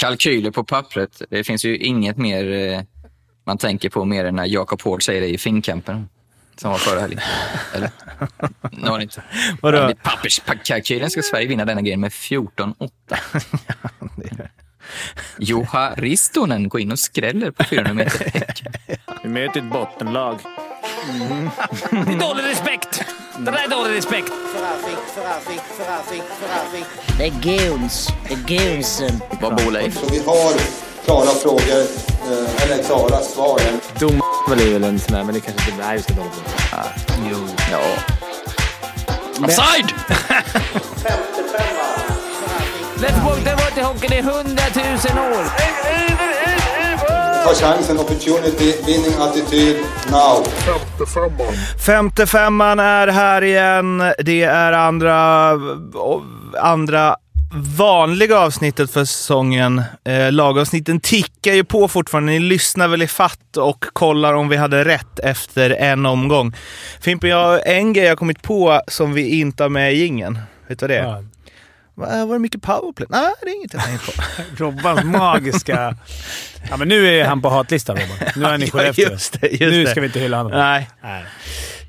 [0.00, 1.22] kalkyler på pappret.
[1.30, 2.82] Det finns ju inget mer eh,
[3.46, 6.08] man tänker på mer än när Jakob Hård säger det i Finnkampen
[6.56, 7.20] som var förra helgen.
[7.74, 7.90] Eller?
[8.70, 9.22] Nu har inte.
[9.62, 9.92] Vadå?
[10.02, 12.90] Papperskalkylen ska Sverige vinna denna grejen med 14-8.
[15.38, 18.62] Juha Ristonen går in och skräller på 400 meter häck.
[19.22, 20.38] Vi möter ett bottenlag.
[20.80, 23.04] Det är dålig respekt!
[23.38, 24.32] Det där är dålig respekt.
[27.18, 28.08] Det är guns.
[28.28, 29.20] Det är gunsen.
[29.40, 29.94] Vad bor Leif?
[29.94, 30.52] Så vi har
[31.04, 31.80] klara frågor,
[32.30, 33.60] eh, eller klara svar.
[33.98, 35.86] Dom är väl en sån där, men det kanske inte...
[35.86, 36.76] Nej, ska dåligt på.
[37.30, 37.48] Jo.
[37.72, 37.80] Ja.
[39.44, 39.94] Offside!
[43.00, 45.44] Lättpunkten var till hockeyn i hundratusen år.
[47.44, 49.76] Ta chansen, opportunity, winning attityd,
[50.10, 50.44] now.
[51.86, 54.12] Femte femman är här igen.
[54.18, 55.50] Det är andra,
[56.60, 57.16] andra
[57.76, 59.82] vanliga avsnittet för säsongen.
[60.04, 62.32] Eh, lagavsnitten tickar ju på fortfarande.
[62.32, 66.56] Ni lyssnar väl i fatt och kollar om vi hade rätt efter en omgång.
[67.00, 70.38] Fimpen, jag har en grej jag kommit på som vi inte har med i jingeln.
[70.68, 71.04] Vet du vad det är?
[71.04, 71.24] Ja.
[72.00, 73.06] Va- Var det mycket powerplay?
[73.10, 74.22] Nej, det är inget jag tänker på.
[74.64, 75.96] Robbans magiska...
[76.70, 78.16] Ja, men nu är han på hatlistan, Robban.
[78.36, 79.10] Nu är han i Ja, Skellefteå.
[79.10, 79.90] just det, just nu det.
[79.90, 80.52] ska vi inte hylla honom.
[80.52, 80.88] Nej.
[81.02, 81.24] Nej.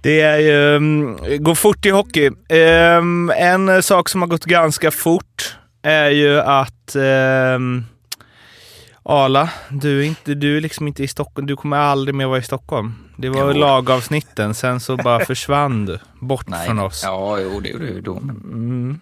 [0.01, 2.29] Det är ju, um, går fort i hockey.
[2.49, 7.85] Ehm, en sak som har gått ganska fort är ju att um,
[9.03, 11.47] Arla, du är, inte, du är liksom inte i Stockholm.
[11.47, 12.93] Du kommer aldrig mer vara i Stockholm.
[13.17, 13.59] Det var Jo.
[13.59, 16.65] lagavsnitten, sen så bara försvann du bort Nej.
[16.67, 17.01] från oss.
[17.05, 18.17] Ja, jo, det gjorde du då.
[18.17, 18.99] Mm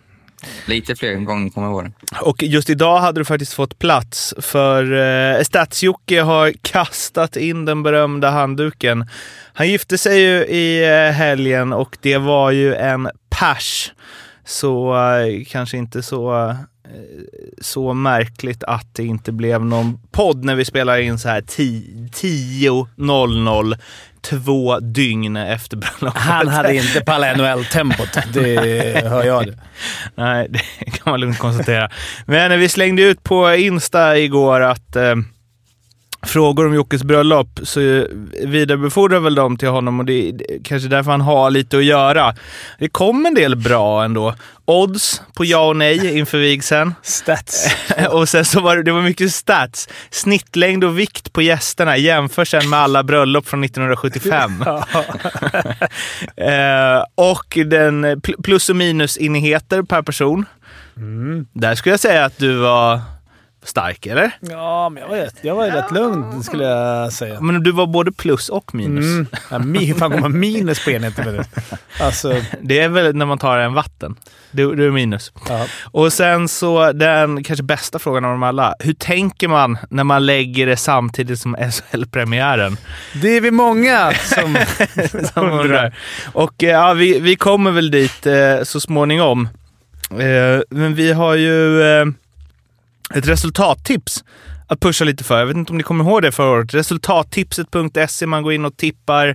[0.65, 1.91] lite fler gånger kommer jag ihåg.
[2.21, 7.83] Och just idag hade du faktiskt fått plats för eh, Stats-Jocke har kastat in den
[7.83, 9.09] berömda handduken.
[9.53, 13.93] Han gifte sig ju i eh, helgen och det var ju en pers.
[14.45, 16.55] Så eh, kanske inte så, eh,
[17.61, 23.77] så märkligt att det inte blev någon podd när vi spelar in så här 10.00
[24.21, 26.21] två dygn efter bröllopet.
[26.21, 28.17] Han hade inte pallat NHL-tempot.
[28.33, 29.45] Det hör jag.
[29.47, 29.57] Det.
[30.15, 31.89] Nej, det kan man lugnt konstatera.
[32.25, 35.15] Men vi slängde ut på Insta igår att eh,
[36.21, 38.05] frågor om Jockes bröllop så
[38.43, 42.35] vidarebefordrar väl dem till honom och det är kanske därför han har lite att göra.
[42.79, 44.35] Det kom en del bra ändå.
[44.65, 46.93] Odds på ja och nej inför vigseln.
[47.01, 47.75] Stats.
[48.09, 49.89] och sen så var det, det var mycket stats.
[50.09, 54.51] Snittlängd och vikt på gästerna jämför sen med alla bröllop från 1975.
[56.35, 60.45] eh, och den pl- plus och minusenheter per person.
[61.53, 63.01] Där skulle jag säga att du var
[63.63, 64.31] stark, eller?
[64.39, 67.41] Ja, men jag var, rätt, jag var rätt lugn skulle jag säga.
[67.41, 69.05] Men du var både plus och minus.
[69.05, 69.27] Mm.
[69.51, 71.45] Ja, mi- hur fan går man minus på enheten med det?
[72.03, 74.15] Alltså, Det är väl när man tar en vatten.
[74.51, 75.31] Du, du är minus.
[75.49, 75.65] ja.
[75.91, 78.75] Och sen så den kanske bästa frågan av dem alla.
[78.79, 82.77] Hur tänker man när man lägger det samtidigt som SHL-premiären?
[83.21, 84.57] Det är vi många som
[85.33, 85.95] som undrar.
[86.33, 89.49] Och eh, ja, vi, vi kommer väl dit eh, så småningom.
[90.11, 92.05] Eh, men vi har ju eh,
[93.15, 94.23] ett resultattips
[94.69, 95.39] att pusha lite för.
[95.39, 96.73] Jag vet inte om ni kommer ihåg det förra året.
[96.73, 98.25] Resultattipset.se.
[98.25, 99.27] Man går in och tippar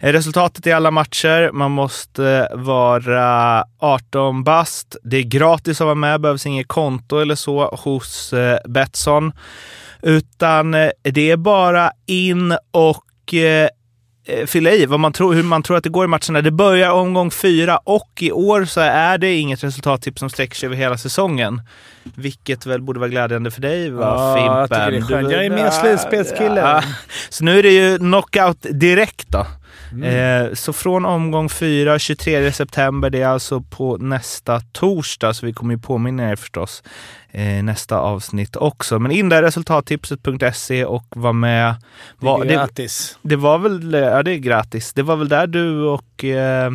[0.00, 1.50] eh, resultatet i alla matcher.
[1.52, 4.96] Man måste eh, vara 18 bast.
[5.02, 6.20] Det är gratis att vara med.
[6.20, 9.32] Behövs inget konto eller så hos eh, Betsson.
[10.02, 10.70] Utan
[11.02, 13.34] det är bara in och
[14.46, 16.42] fylla i vad man tror, hur man tror att det går i matcherna.
[16.42, 20.66] Det börjar omgång fyra och i år så är det inget resultattips som sträcker sig
[20.66, 21.60] över hela säsongen.
[22.14, 25.08] Vilket väl borde vara glädjande för dig va, Ja, jag Fimpen?
[25.08, 26.60] det är Jag är mer slutspelskille.
[26.60, 26.82] Ja.
[27.28, 29.46] Så nu är det ju knockout direkt då.
[29.92, 30.46] Mm.
[30.46, 35.52] Eh, så från omgång 4, 23 september, det är alltså på nästa torsdag, så vi
[35.52, 36.82] kommer ju påminna er förstås
[37.30, 38.98] eh, nästa avsnitt också.
[38.98, 41.74] Men in där, resultattipset.se och var med.
[42.18, 43.18] Var, det är gratis.
[43.22, 44.92] det var väl, ja det är gratis.
[44.92, 46.70] Det var väl där du och eh,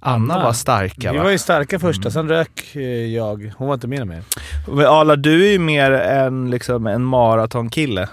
[0.00, 0.44] Anna, Anna.
[0.44, 1.24] var starka Vi va?
[1.24, 2.82] var ju starka första, sen rök eh,
[3.14, 3.52] jag.
[3.56, 4.22] Hon var inte med mer.
[4.68, 8.08] Men Arla, du är ju mer en, liksom, en maratonkille.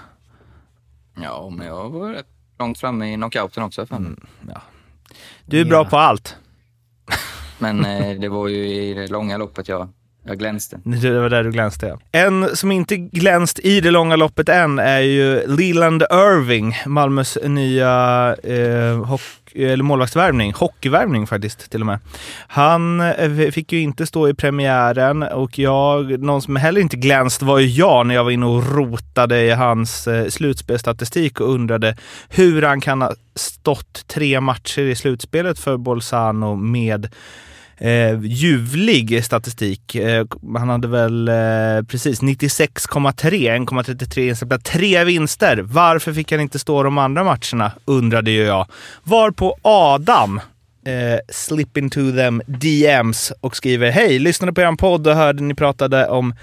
[1.22, 2.26] Ja, men jag var rätt
[2.58, 3.86] långt framme i knockouten också.
[3.86, 4.26] Fan.
[5.44, 5.90] Du är bra Ja.
[5.90, 6.36] på allt.
[7.58, 9.88] Men eh, det var ju i det långa loppet jag,
[10.26, 10.78] jag glänste.
[10.84, 11.86] Det var där du glänste.
[11.86, 11.98] ja.
[12.12, 18.36] En som inte glänst i det långa loppet än är ju Leland Irving, Malmös nya
[18.42, 20.52] eh, hockey, eller målvaktsvärvning.
[20.52, 21.98] Hockeyvärvning faktiskt till och med.
[22.48, 27.42] Han eh, fick ju inte stå i premiären och jag, någon som heller inte glänst
[27.42, 31.96] var ju jag när jag var inne och rotade i hans eh, slutspelstatistik och undrade
[32.28, 37.08] hur han kan ha stått tre matcher i slutspelet för Bolzano med
[37.78, 39.94] eh, ljuvlig statistik.
[39.94, 40.26] Eh,
[40.58, 45.60] han hade väl eh, precis 96,3, 1,33 insläppta, tre vinster.
[45.62, 48.66] Varför fick han inte stå de andra matcherna, undrade ju jag.
[49.04, 50.40] Var på Adam
[50.86, 55.54] eh, slip into them DMs och skriver Hej, lyssnade på er podd och hörde ni
[55.54, 56.34] pratade om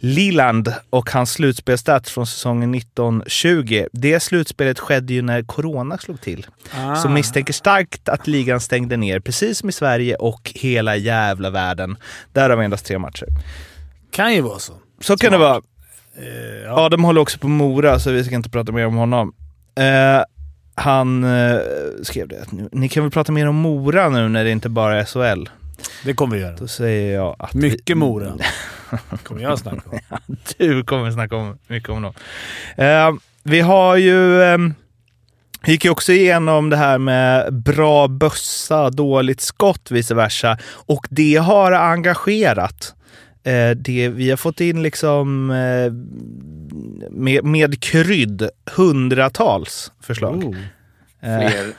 [0.00, 3.86] Liland och hans slutspelsstats från säsongen 1920.
[3.92, 6.46] Det slutspelet skedde ju när corona slog till.
[6.78, 6.96] Ah.
[6.96, 11.96] Så misstänker starkt att ligan stängde ner, precis som i Sverige och hela jävla världen.
[12.32, 13.26] Där har vi endast tre matcher.
[14.10, 14.72] Kan ju vara så.
[15.00, 15.56] Så kan det vara.
[16.16, 16.76] Eh, ja.
[16.86, 19.32] Adam håller också på Mora, så vi ska inte prata mer om honom.
[19.78, 20.22] Eh,
[20.74, 21.58] han eh,
[22.02, 25.04] skrev det, ni kan väl prata mer om Mora nu när det inte bara är
[25.04, 25.48] SHL?
[26.04, 26.56] Det kommer vi göra.
[26.56, 27.54] Då säger jag att...
[27.54, 28.32] vi- Mycket Mora.
[29.22, 29.98] kommer jag snacka om.
[30.58, 32.14] Du kommer snacka om, mycket om dem.
[32.76, 33.10] Eh,
[33.42, 34.42] vi har ju...
[34.42, 34.58] Eh,
[35.66, 40.58] gick ju också igenom det här med bra bössa, dåligt skott, vice versa.
[40.86, 42.94] Och det har engagerat.
[43.48, 45.92] Eh, det, vi har fått in liksom eh,
[47.10, 50.44] med, med krydd hundratals förslag.
[50.44, 50.56] Oh.
[51.20, 51.72] Eh, Fler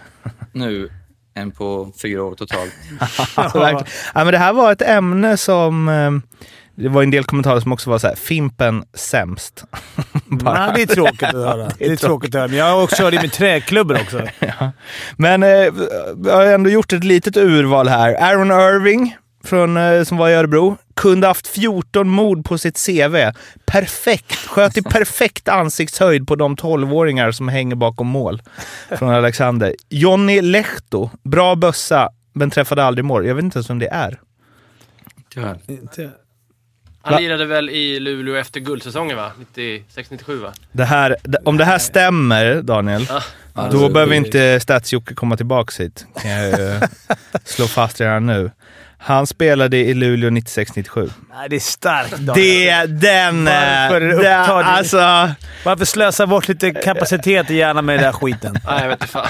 [0.52, 0.90] nu
[1.36, 2.74] än på fyra år totalt.
[4.14, 6.22] Ja, men det här var ett ämne som...
[6.80, 9.66] Det var en del kommentarer som också var så här, Fimpen sämst.
[10.26, 10.66] Bara.
[10.66, 11.70] Nej, det är tråkigt att höra.
[11.78, 12.48] Det är tråkigt att höra.
[12.48, 14.28] Men jag har också kört i med träklubbor också.
[15.18, 15.74] Men eh,
[16.16, 18.14] vi har ändå gjort ett litet urval här.
[18.14, 23.16] Aaron Irving, från, eh, som var i Örebro, kunde haft 14 mord på sitt CV.
[23.66, 24.36] Perfekt!
[24.36, 28.42] Sköt i perfekt ansiktshöjd på de 12-åringar som hänger bakom mål.
[28.90, 29.76] Från Alexander.
[29.90, 33.26] Jonny Lehto, bra bössa, men träffade aldrig mål.
[33.26, 34.20] Jag vet inte ens vem det är.
[35.34, 35.60] Tyvärr.
[37.14, 39.32] Han lirade väl i Luleå efter guldsäsongen va?
[39.56, 40.54] 96-97 va?
[40.72, 41.16] Det här,
[41.46, 43.08] om det här stämmer, Daniel,
[43.72, 46.06] då det- behöver inte Stats-Jocke komma tillbaka hit.
[46.22, 46.82] Kan jag eh,
[47.44, 48.52] slå fast redan nu.
[49.02, 51.12] Han spelade i Luleå 96-97.
[51.36, 52.36] Nej, det är starkt Daniel.
[52.36, 53.48] Det, den...
[53.48, 55.30] eh, Varför den upptar du- alltså,
[55.66, 58.60] Varför slösa bort lite kapacitet i hjärnan med den där skiten?
[58.68, 59.28] Nej, jag vet inte fan.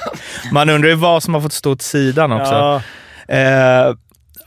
[0.51, 2.53] man undrar ju vad som har fått stå åt sidan också.
[3.27, 3.35] Ja.
[3.35, 3.95] Eh,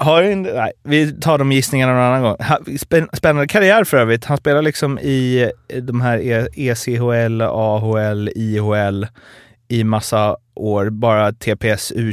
[0.05, 2.37] har en, nej, vi tar de gissningarna någon annan gång.
[3.13, 4.25] Spännande karriär för övrigt.
[4.25, 9.07] Han spelar liksom i eh, de här ECHL, AHL, IHL
[9.69, 10.91] i massa år.
[10.91, 12.13] Bara TPS U,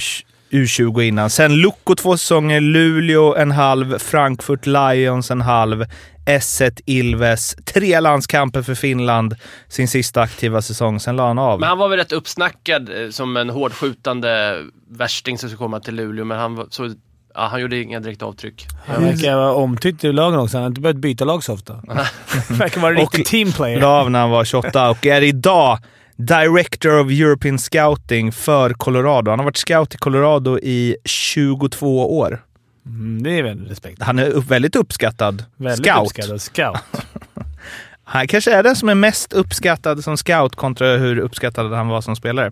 [0.51, 1.29] U20 innan.
[1.29, 5.85] Sen Loco två säsonger, Luleå en halv, Frankfurt Lions en halv,
[6.25, 9.35] S1 Ilves, tre landskamper för Finland
[9.67, 10.99] sin sista aktiva säsong.
[10.99, 11.59] Sen la han av.
[11.59, 15.95] Men han var väl rätt uppsnackad eh, som en hårdskjutande värsting som skulle komma till
[15.95, 16.93] Luleå, men han, var, så,
[17.39, 18.67] ja, han gjorde inga direkt avtryck.
[18.85, 20.57] Han verkar vara omtyckt i lagen också.
[20.57, 21.73] Han har inte behövt byta lag så ofta.
[22.49, 23.79] verkar vara en riktig Och- teamplayer.
[23.81, 25.77] La av när han var 28 och är idag
[26.15, 29.29] Director of European Scouting för Colorado.
[29.31, 32.43] Han har varit scout i Colorado i 22 år.
[32.85, 34.01] Mm, det är väl respekt.
[34.03, 36.05] Han är upp, väldigt uppskattad Väldigt scout.
[36.07, 36.77] uppskattad scout.
[38.11, 42.01] Han kanske är den som är mest uppskattad som scout kontra hur uppskattad han var
[42.01, 42.51] som spelare.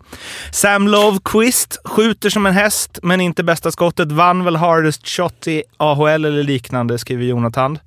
[0.52, 4.12] Sam Lovequist skjuter som en häst, men inte bästa skottet.
[4.12, 7.80] Vann väl hardest shot i AHL eller liknande, skriver Jonathan.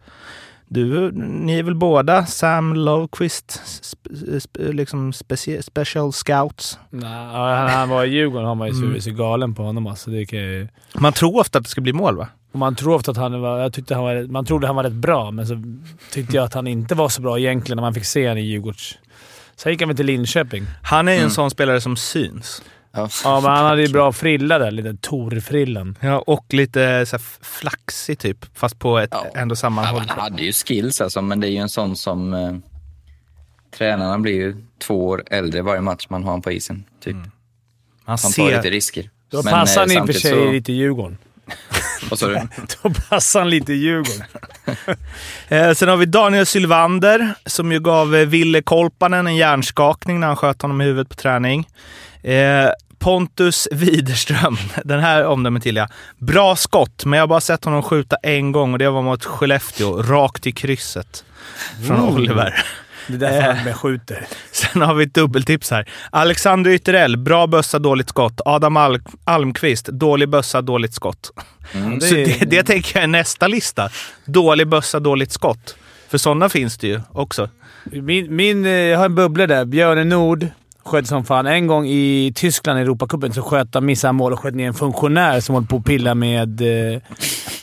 [0.68, 3.50] Du, ni är väl båda Sam Lovequist,
[3.90, 4.02] sp,
[4.44, 6.78] sp, liksom specie, special scouts?
[6.90, 8.82] Nej, han, var i Djurgården har man ju Mm.
[8.88, 9.86] svurit sig galen på honom.
[9.86, 10.68] Alltså, det kan ju...
[10.94, 12.28] Man tror ofta att det ska bli mål, va?
[12.52, 13.58] Man tror ofta att han var...
[13.58, 14.22] Jag tyckte han var...
[14.26, 15.62] Man trodde han var rätt bra, men så
[16.12, 18.46] tyckte jag att han inte var så bra egentligen när man fick se honom i
[18.46, 18.98] Djurgårds...
[19.56, 20.66] Sen gick han väl till Linköping.
[20.82, 21.30] Han är ju en Mm.
[21.30, 22.62] sån spelare som syns.
[22.92, 23.08] Ja.
[23.24, 24.70] Ja, men han hade ju bra frilla där.
[24.70, 25.96] Lite Tor-frillan.
[26.00, 29.26] Ja, och lite så här flaxig typ, fast på ett Ja.
[29.34, 30.02] ändå Ja, sammanhåll.
[30.08, 32.34] han hade ju skills alltså, men det är ju en sån som...
[32.34, 32.52] Eh,
[33.78, 36.84] tränarna blir ju två år äldre varje match man har honom på isen.
[37.04, 37.14] Typ.
[37.14, 37.30] Man
[38.04, 38.70] Han tar lite ser...
[38.70, 39.10] risker.
[39.30, 41.18] Då Men, passar eh, han i och för sig så- lite i Djurgården.
[42.08, 42.34] Vad sa du?
[42.82, 44.24] Då passar han lite i Djurgården.
[45.48, 50.26] Eh, sen har vi Daniel Sylvander som ju gav eh, Ville Kolpanen en hjärnskakning när
[50.26, 51.68] han sköt honom i huvudet på träning.
[52.22, 55.88] Eh, Pontus Widerström, den här omdömet till jag.
[56.18, 59.24] Bra skott, men jag har bara sett honom skjuta en gång och det var mot
[59.24, 61.24] Skellefteå, rakt i krysset.
[61.86, 62.64] Från Oliver.
[63.06, 63.54] Det är därför Eh.
[63.54, 64.26] han beskjuter.
[64.52, 65.88] Sen har vi ett dubbeltips här.
[66.10, 68.40] Alexander Ytterell, bra bössa, dåligt skott.
[68.44, 71.30] Adam Al- Almqvist, dålig bössa, dåligt skott.
[71.74, 72.00] Mm.
[72.00, 73.88] Så det, det tänker jag är nästa lista.
[74.24, 75.76] Dålig bössa, dåligt skott.
[76.08, 77.48] För sådana finns det ju också.
[77.84, 79.64] Min, min, eh, jag har en bubbla där.
[79.64, 80.46] Björne Nord
[80.84, 81.46] sköt som fan.
[81.46, 84.66] En gång i Tyskland i Europacupen så sköt han, missade han mål och sköt ner
[84.66, 86.60] en funktionär som höll på att pilla med,
[86.94, 87.00] eh,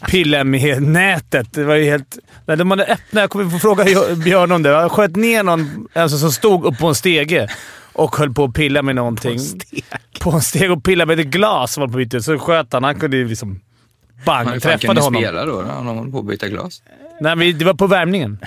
[0.06, 1.54] pilla med nätet.
[1.54, 2.18] Det var ju helt...
[2.46, 3.22] När de hade öppnat...
[3.22, 3.86] Jag kommer få fråga
[4.16, 4.76] Björn om det.
[4.76, 7.48] Han sköt ner någon alltså, som stod upp på en stege
[7.94, 9.40] och höll på att pilla med någonting.
[10.20, 10.72] På en steg?
[10.72, 12.24] och pilla med ett glas som var på bytet.
[12.24, 12.84] Så sköt han.
[12.84, 13.62] Han kunde ju liksom
[14.26, 15.22] bang, Men hur fan kan träffade ni honom.
[15.22, 15.64] spela då?
[15.64, 16.82] Han håller på att byta glas.
[17.22, 18.40] Nej, det var på värmningen.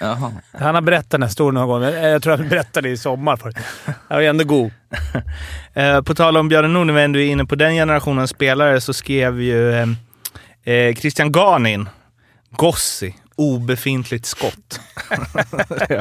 [0.00, 0.32] Jaha.
[0.52, 1.82] Han har berättat den här storyn någon gång.
[1.82, 3.36] Jag jag tror han berättade det i sommar.
[3.36, 3.52] För.
[3.84, 4.70] Han var ändå god.
[5.74, 8.80] Eh, på tal om Björn Nord, när vi ändå är inne på den generationen spelare,
[8.80, 9.72] så skrev ju
[10.64, 11.88] eh, Christian Ganin,
[12.50, 14.80] Gossi, obefintligt skott.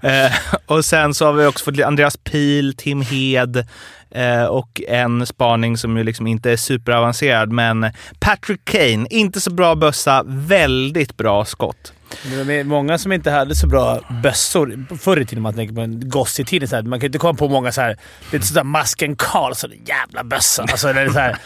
[0.00, 0.32] eh,
[0.66, 3.66] och sen så har vi också fått Andreas Pil, Tim Hed
[4.10, 9.50] eh, och en spaning som ju liksom inte är superavancerad, men Patrick Kane, inte så
[9.50, 11.92] bra bössa, väldigt bra skott.
[12.22, 15.42] Det var många som inte hade så bra bössor förr i tiden.
[15.42, 16.68] Man tänker på en Gossi-tiden.
[16.68, 16.82] så här.
[16.82, 17.96] Man kan inte komma på många så här.
[18.30, 20.62] Det är sådär Masken Karlsson, jävla bössa.
[20.62, 21.36] Alltså, det är så här,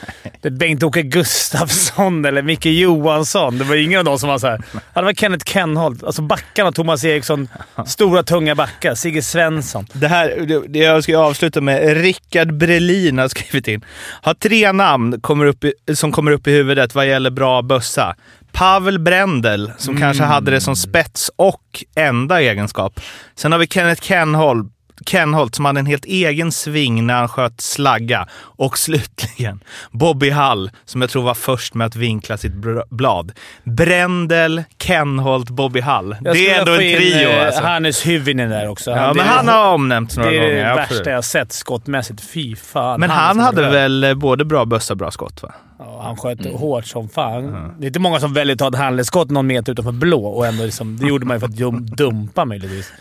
[0.43, 3.59] det är Bengt-Åke Gustafsson eller Micke Johansson.
[3.59, 4.63] Det var ingen av dem som var så här.
[4.73, 6.05] Ja, det var Kenneth Kenholt.
[6.05, 6.73] Alltså backarna.
[6.73, 7.49] Thomas Eriksson.
[7.87, 8.95] Stora, tunga backar.
[8.95, 9.87] Sigge Svensson.
[9.93, 13.85] Det här, det jag ska avsluta med, Rickard Brelin har skrivit in.
[14.23, 18.17] Har tre namn kommer upp i, som kommer upp i huvudet vad gäller bra bössa.
[18.53, 23.01] Pavel Brendel, som kanske hade det som spets och enda egenskap.
[23.35, 24.71] Sen har vi Kenneth Kenholm,
[25.07, 28.27] Kenholt, Kenholt som hade en helt egen sving när han sköt slagga.
[28.43, 32.53] Och slutligen Bobby Hall, som jag tror var först med att vinkla sitt
[32.91, 33.33] blad.
[33.65, 36.17] Brendel, Kenholt, Bobby Hall.
[36.25, 37.63] Jag Det är ändå en få in, trio eh, alltså.
[37.63, 38.91] Hannes Hyvinen där också.
[38.91, 40.55] Ja, det men han har omnämnts några Det är gånger.
[40.65, 41.01] det absolut.
[41.01, 42.21] värsta jag sett skottmässigt.
[42.21, 43.01] Fy fan.
[43.01, 45.43] Men han som hade väl eh, både bra bössa och bra skott?
[45.43, 45.53] Va?
[45.79, 47.75] Ja, han sköt hårt som fan.
[47.79, 50.47] Det är inte många som väljer att ta ett handledsskott någon meter utanför blå och
[50.47, 52.93] ändå liksom, Det gjorde man ju för att dum, dumpa möjligtvis.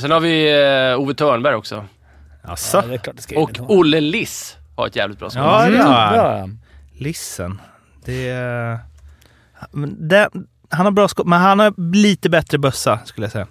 [0.00, 0.62] Sen har vi
[0.92, 1.84] eh, Ove Thörnberg också.
[2.44, 2.76] Alltså.
[2.76, 3.50] Ja, det är klart det ska in Och.
[3.70, 5.42] Olle Liss har ett jävligt bra skott.
[5.42, 6.10] Ja, Mm, ja.
[6.12, 6.48] bra.
[6.98, 7.60] Lissen.
[8.04, 8.78] Det är...
[9.70, 10.28] Men det,
[10.70, 13.46] han har bra skott, men han har lite bättre bössa skulle jag säga.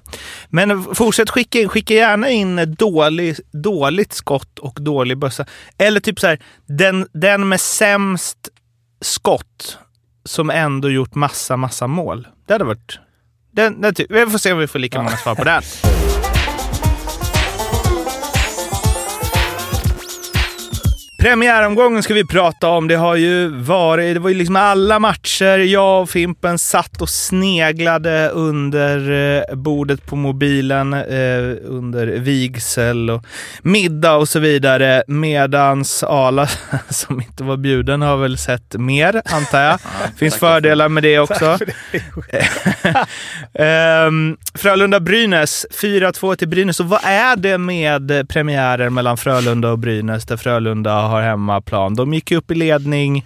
[0.49, 1.69] Men fortsätt skicka in.
[1.69, 5.45] Skicka gärna in dålig, dåligt skott och dålig bössa.
[5.77, 8.37] Eller typ så här, den, den med sämst
[9.01, 9.77] skott
[10.25, 12.27] som ändå gjort massa, massa mål.
[12.47, 12.99] Det hade varit...
[13.51, 15.61] Den, den, ty- vi får se om vi får lika många svar på den.
[21.19, 22.87] Premiäromgången ska vi prata om.
[22.87, 25.57] Det har ju varit, det var ju liksom alla matcher.
[25.57, 33.25] Jag och Fimpen satt och sneglade under eh, bordet på mobilen eh, under vigsel och
[33.61, 35.03] middag och så vidare.
[35.07, 36.47] Medans Ala,
[36.89, 39.79] som inte var bjuden, har väl sett mer, antar jag.
[40.17, 41.57] Finns fördelar med det också.
[43.53, 46.79] Ehm, Frölunda-Brynäs, 4-2 till Brynäs.
[46.79, 51.95] Och vad är det med premiärer mellan Frölunda och Brynäs där Frölunda har hemmaplan?
[51.95, 53.25] De gick upp i ledning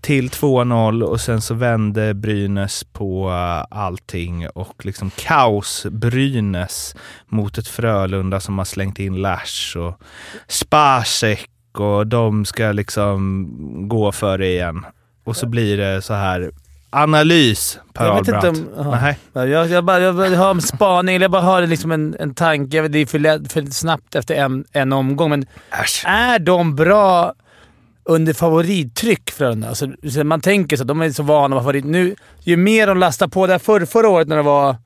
[0.00, 7.58] till 2-0 och sen så vände Brynäs på eh, allting och liksom kaos Brynäs mot
[7.58, 10.00] ett Frölunda som har slängt in Lash och
[10.48, 13.48] Spacek och de ska liksom
[13.88, 14.86] gå för det igen.
[15.24, 16.50] Och så blir det så här
[16.96, 18.90] analys Per Jag vet inte om...
[18.90, 19.18] Nej.
[19.32, 22.16] Ja, Jag, jag, bara, jag vill ha en spaning, eller jag bara har liksom en,
[22.20, 22.76] en tanke.
[22.76, 25.46] Jag vet, Det är för, lätt, för snabbt efter en, en omgång, men
[25.82, 26.04] Äsch.
[26.06, 27.34] är de bra
[28.04, 29.68] under favorittryck Frölunda?
[29.68, 31.84] Alltså, så man tänker så att de är så vana med favorit.
[31.84, 34.76] Nu, ju mer de lastar på där förr, förra året när det var...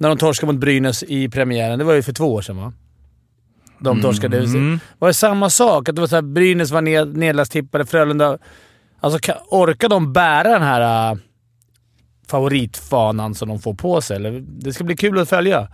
[0.00, 1.78] När de torskade mot Brynäs i premiären.
[1.78, 2.72] Det var ju för två år sedan va?
[3.78, 4.38] De torskade.
[4.38, 4.80] Mm.
[4.98, 5.88] Var det samma sak?
[5.88, 8.38] Att det var så här, Brynäs var ned, nedlagstippade, Frölunda...
[9.00, 11.18] Alltså, orkar de bära den här äh,
[12.30, 14.16] favoritfanan som de får på sig?
[14.16, 14.44] Eller?
[14.48, 15.68] Det ska bli kul att följa.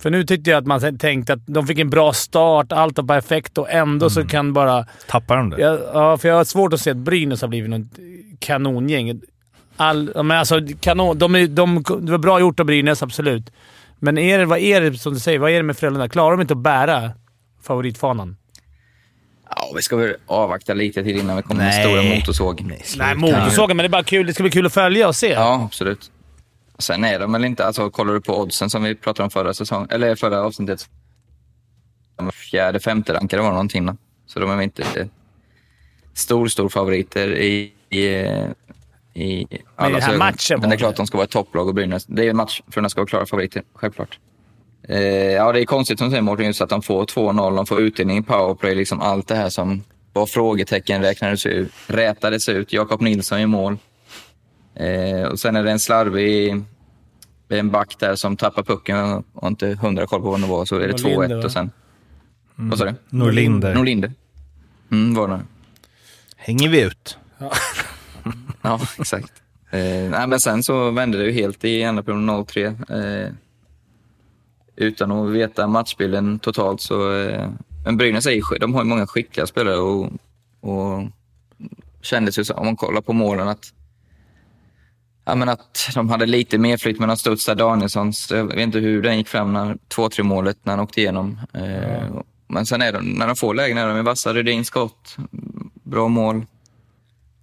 [0.00, 3.04] För nu tyckte jag att man tänkte att de fick en bra start, allt var
[3.04, 4.86] perfekt och ändå så kan bara...
[5.08, 5.60] Tappar de det?
[5.60, 7.86] Ja, ja, för jag har svårt att se att Brynäs har blivit något
[8.38, 9.20] kanongäng.
[9.76, 13.50] All, men alltså, kanon, de, är- de, det var bra gjort av Brynäs, absolut.
[13.98, 16.08] Men är det, vad är det, som du säger, vad är det med Frölunda?
[16.08, 17.10] Klarar de inte att bära
[17.62, 18.36] favoritfanan?
[19.56, 21.84] Ja, vi ska väl avvakta lite till innan vi kommer med Nej.
[21.84, 22.60] stora motorsåg.
[22.96, 24.26] Nej, motorsågen, men det är bara kul.
[24.26, 25.28] Det ska bli kul att följa och se.
[25.32, 26.10] Ja, absolut.
[26.78, 29.54] Sen är de väl inte, alltså kollar du på oddsen som vi pratade om förra
[29.54, 30.88] säsongen, eller förra avsnittet.
[32.16, 33.96] De var fjärde, femte rankade var någonting då.
[34.26, 35.08] Så de är väl inte
[36.14, 38.00] stor, stor favoriter i, i,
[39.14, 40.18] i allas här ögon.
[40.18, 42.06] matchen Men det är klart att de ska vara ett topplag och Brynäs.
[42.06, 44.18] Det är en match för att ska vara klara favoriter, självklart.
[44.88, 47.66] Eh, ja, det är konstigt som du säger Mårten, just att de får 2-0, de
[47.66, 52.72] får utdelning i powerplay, liksom allt det här som var frågetecken räknades ut, rätades ut.
[52.72, 53.78] Jakob Nilsson i mål.
[54.74, 56.62] Eh, och sen är det en slarvig
[57.48, 60.76] en back där som tappar pucken och inte hundra koll på vad det var, så
[60.76, 61.44] är det Norlinder, 2-1 va?
[61.44, 61.70] och sen...
[62.54, 62.94] Vad sa du?
[63.08, 63.74] Norlinder.
[63.74, 64.12] Norlinder.
[64.90, 65.40] Mm, var det.
[66.36, 67.18] Hänger vi ut?
[68.62, 69.32] Ja, exakt.
[69.70, 69.80] Eh,
[70.10, 73.26] nej, men sen så vände det ju helt i andra perioden 0-3.
[73.26, 73.32] Eh,
[74.78, 77.12] utan att veta matchbilden totalt så...
[77.12, 77.50] Eh,
[77.84, 80.10] men Brynäs är de har ju många skickliga spelare och,
[80.60, 81.02] och
[82.02, 83.72] kändes ju så, om man kollar på målen att
[85.24, 88.30] ja, men att de hade lite mer flytt mellan Studsar Danielssons.
[88.30, 91.40] Jag vet inte hur den gick fram när 2-3 målet när han åkte igenom.
[91.54, 94.32] Eh, Men sen är de, när de får lägen är de vassa.
[94.32, 95.16] Rydins skott,
[95.82, 96.46] bra mål.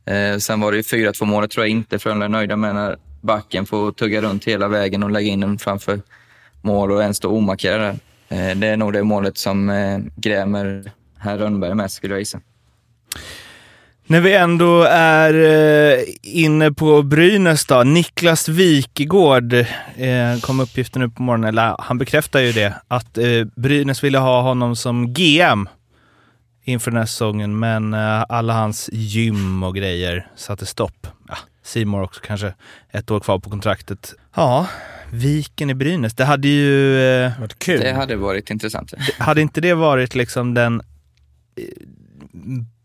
[0.06, 2.98] Eh, sen var det ju 4-2 målet tror jag inte Frölunda är nöjda med när
[3.22, 6.02] backen får tugga runt hela vägen och lägga in den framför
[6.66, 8.00] mål och ens stå omarkerad där.
[8.30, 12.40] Eh, det är nog det målet som eh, grämer herr Rönnberg mest skulle jag gissa.
[14.08, 17.84] När vi ändå är eh, inne på Brynäs då.
[17.84, 19.54] Niklas Wikegård
[20.42, 23.18] kom uppgiften nu på morgonen, eller han bekräftar ju det, att
[23.56, 25.70] Brynäs ville ha honom som GM
[26.64, 27.94] inför den här säsongen, men
[28.30, 31.08] alla hans gym och grejer satte stopp.
[31.28, 32.54] Ja, Simor också kanske
[32.92, 34.14] ett år kvar på kontraktet.
[34.36, 34.68] Ja,
[35.12, 36.14] Viken i Brynäs.
[36.14, 37.00] Det hade ju...
[37.00, 37.80] Eh, varit kul.
[37.80, 38.94] Det hade varit intressant.
[39.18, 40.82] hade inte det varit liksom den
[41.56, 41.64] eh,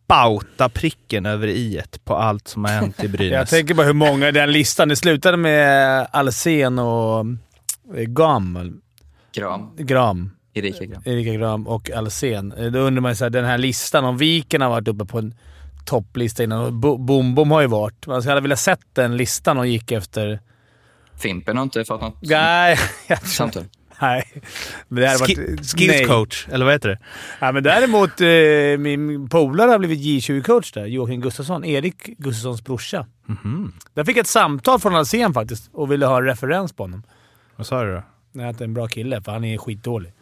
[0.06, 3.32] bauta-pricken över i på allt som har hänt i Brynäs?
[3.32, 4.88] Jag tänker bara hur många i den listan.
[4.88, 7.26] Det slutade med Alsen och
[7.96, 8.80] eh, Gam.
[9.32, 10.30] Gram, Gram.
[10.54, 11.02] Erika Gram.
[11.04, 12.52] Erika Gram och Alsen.
[12.52, 15.34] Eh, Då undrar man ju den här listan, om Viken har varit uppe på en
[15.84, 16.80] topplista innan.
[16.80, 18.06] Bom Bom har ju varit.
[18.06, 20.40] Man hade velat sett den listan och gick efter...
[21.20, 23.64] Fimpen har inte fått något Nej, jag samtal.
[24.02, 24.24] Nej.
[24.88, 26.04] Men det hade Ski- varit, skills nej.
[26.04, 26.98] coach, eller vad heter det?
[27.40, 30.86] Ja, men däremot, eh, min polare har blivit J20-coach där.
[30.86, 31.64] Joakim Gustafsson.
[31.64, 33.06] Erik Gustafssons brorsa.
[33.26, 33.72] Mhm.
[33.94, 37.02] Jag fick ett samtal från Alsen faktiskt och ville ha en referens på honom.
[37.56, 38.02] Vad sa du då?
[38.32, 40.12] Nej, att det är en bra kille, för han är skitdålig.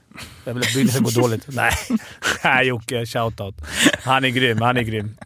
[0.44, 1.44] Jag vill att Brynäs ska gå dåligt.
[1.52, 1.72] Nej,
[2.44, 3.06] Nej Jocke.
[3.06, 3.54] Shoutout.
[4.02, 4.60] Han är grym.
[4.60, 5.16] Han är grym.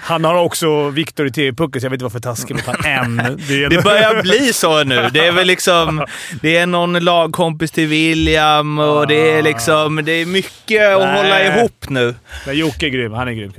[0.00, 3.36] Han har också Viktor i TV-pucken, så jag vet inte varför taskig mot han än.
[3.48, 5.08] Det, Det börjar bli så nu.
[5.12, 6.06] Det är väl liksom...
[6.42, 10.00] Det är någon lagkompis till William och det är liksom...
[10.04, 11.16] Det är mycket att Nej.
[11.16, 12.14] hålla ihop nu.
[12.46, 13.12] Men Jocke är grym.
[13.12, 13.52] Han är grym.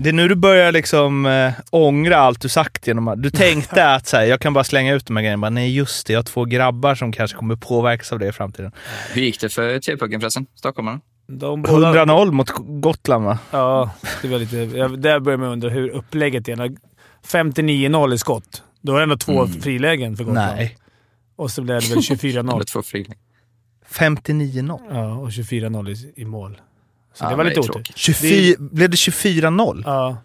[0.00, 3.22] Det är nu du börjar liksom äh, ångra allt du sagt genom att...
[3.22, 5.40] Du tänkte att så här, jag kan bara slänga ut de här grejerna.
[5.40, 6.12] Bara, Nej, just det.
[6.12, 8.72] Jag har två grabbar som kanske kommer påverkas av det i framtiden.
[9.12, 10.46] Hur gick det för TV-pucken förresten?
[10.54, 11.00] Stockholmarna?
[11.32, 13.38] De båda- 100-0 mot Gotland, va?
[13.50, 13.90] Ja,
[14.22, 14.56] det var lite...
[14.56, 16.56] Jag, där börjar man undra hur upplägget är.
[16.56, 16.76] När
[17.26, 18.62] 59-0 i skott.
[18.80, 20.56] Då är det ändå två frilägen för Gotland.
[20.56, 20.76] Nej.
[21.36, 22.54] Och så blev det väl 24-0.
[22.54, 23.18] Eller två frilägen.
[23.92, 24.80] 59-0.
[24.90, 26.60] Ja, och 24-0 i, i mål.
[27.14, 27.72] Så Ja, det var lite otur.
[27.72, 27.96] tråkigt.
[27.96, 29.82] 24, blev det 24-0?
[29.86, 30.16] Ja.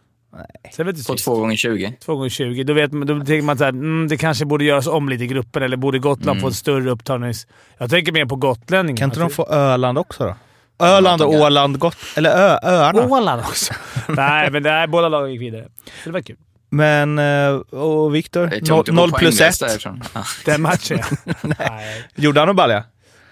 [0.76, 1.26] Sen vet du På sist.
[1.26, 1.98] två gånger 20.
[2.06, 2.64] Två gånger 20.
[2.64, 5.28] Då, vet man, då tänker man att mm, det kanske borde göras om lite i
[5.28, 7.48] gruppen, eller borde Gotland få ett större upptagnings...
[7.78, 8.98] Jag tänker mer på gotlänningar.
[8.98, 10.36] Kan inte de Alltså- få Öland också då?
[10.80, 11.98] Öland och Åland, Gott...
[12.16, 13.02] Eller ö, öarna.
[13.06, 13.74] Åland också?
[14.08, 15.64] Nej, men det är båda lagen gick vidare.
[15.86, 16.36] Så det var kul.
[16.70, 18.48] Men, eh, och Viktor?
[18.48, 19.70] Det är tungt Noll- att gå Noll plus poänglöst ett.
[19.70, 20.04] därifrån.
[20.14, 20.24] Ja.
[20.46, 21.34] Den matchen, ja.
[21.60, 22.04] Nej.
[22.16, 22.84] Gjorde han och balja?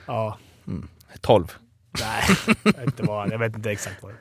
[0.06, 0.38] Ja.
[1.22, 1.48] 12.
[2.00, 4.18] Nej, jag vet inte, vad, jag vet inte exakt vad det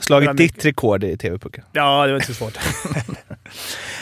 [0.00, 1.64] Slagit Men- ditt rekord i TV-pucken.
[1.72, 2.58] Ja, det var inte så svårt.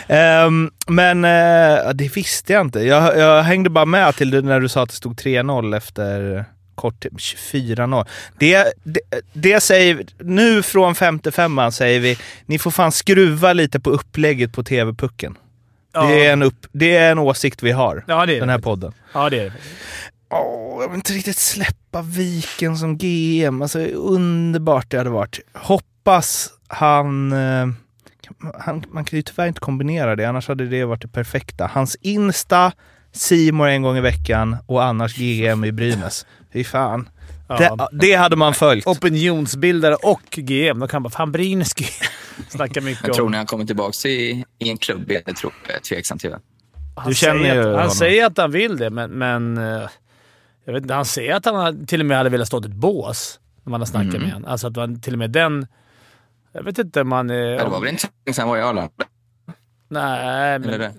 [0.06, 2.80] Ehm, men eh, det visste jag inte.
[2.80, 7.00] Jag, jag hängde bara med till när du sa att det stod 3-0 efter kort
[7.00, 7.12] tid.
[7.12, 8.06] 24-0.
[8.38, 9.00] Det, det,
[9.32, 14.52] det säger nu från femte femman säger vi, ni får fan skruva lite på upplägget
[14.52, 15.36] på TV-pucken.
[15.92, 16.02] Ja.
[16.02, 18.92] Det, är en upp, det är en åsikt vi har, Ja, den här podden.
[19.12, 19.52] Ja, det är det.
[20.30, 23.62] Åh, jag vill inte riktigt släppa Viken som GM.
[23.62, 25.40] Alltså, underbart det hade varit.
[25.52, 27.68] Hoppas han, eh,
[28.58, 28.84] han...
[28.88, 31.70] Man kan ju tyvärr inte kombinera det, annars hade det varit det perfekta.
[31.72, 32.72] Hans Insta,
[33.12, 36.26] Simor en gång i veckan och annars GM i Brynäs.
[36.52, 37.08] Fy fan.
[37.48, 37.58] Ja.
[37.58, 38.86] Det, det hade man följt.
[38.86, 40.78] Opinionsbildare och GM.
[40.78, 41.74] Då kan man fan Brynäs.
[42.48, 43.30] Snackar mycket Jag tror om...
[43.30, 45.10] ni han kommer tillbaka i, i en klubb.
[45.26, 46.32] Jag tror jag är tveksam till.
[46.96, 49.10] Han Du känner säger att, Han säger att han vill det, men...
[49.10, 49.88] men eh,
[50.64, 53.40] jag vet inte, han säger att han till och med hade velat stå ett bås
[53.64, 54.22] när man har snackat Mm.
[54.22, 54.50] med honom.
[54.50, 55.66] Alltså att man till och med den...
[56.52, 57.30] Jag vet inte om man...
[57.30, 58.90] eh, Ja, det var om- väl inte så länge sedan han var i Arlanda?
[59.88, 60.68] Nej, men...
[60.68, 60.92] Eller, det?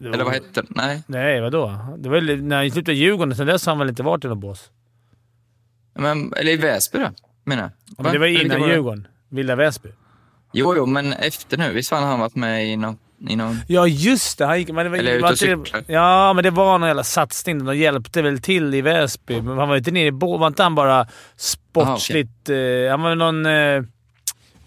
[0.00, 0.66] Det eller var- vad hette det?
[0.70, 1.02] Nej.
[1.06, 1.78] Nej, vadå?
[1.98, 3.36] Det var när han slutade Djurgården.
[3.36, 4.70] Sen dess har han väl inte varit i något bås?
[5.94, 7.08] Men, eller i Väsby då,
[7.44, 7.70] menar jag.
[7.98, 9.06] Ja, men det var innan det Djurgården.
[9.28, 9.88] Villa Väsby.
[10.52, 11.72] Jo, jo, men efter nu.
[11.72, 12.98] Visst fan har han varit med i någon...
[13.28, 14.46] I någon Ja, just det.
[14.46, 15.82] Han gick, men det var, Eller ute var och cyklar.
[15.86, 17.64] Ja, men det var någon jävla satsning.
[17.64, 19.40] De hjälpte väl till i Väsby.
[19.42, 22.48] Men han var inte nere i bo- Var inte han bara sportsligt...
[22.48, 22.56] eh,
[22.90, 23.82] han var någon eh,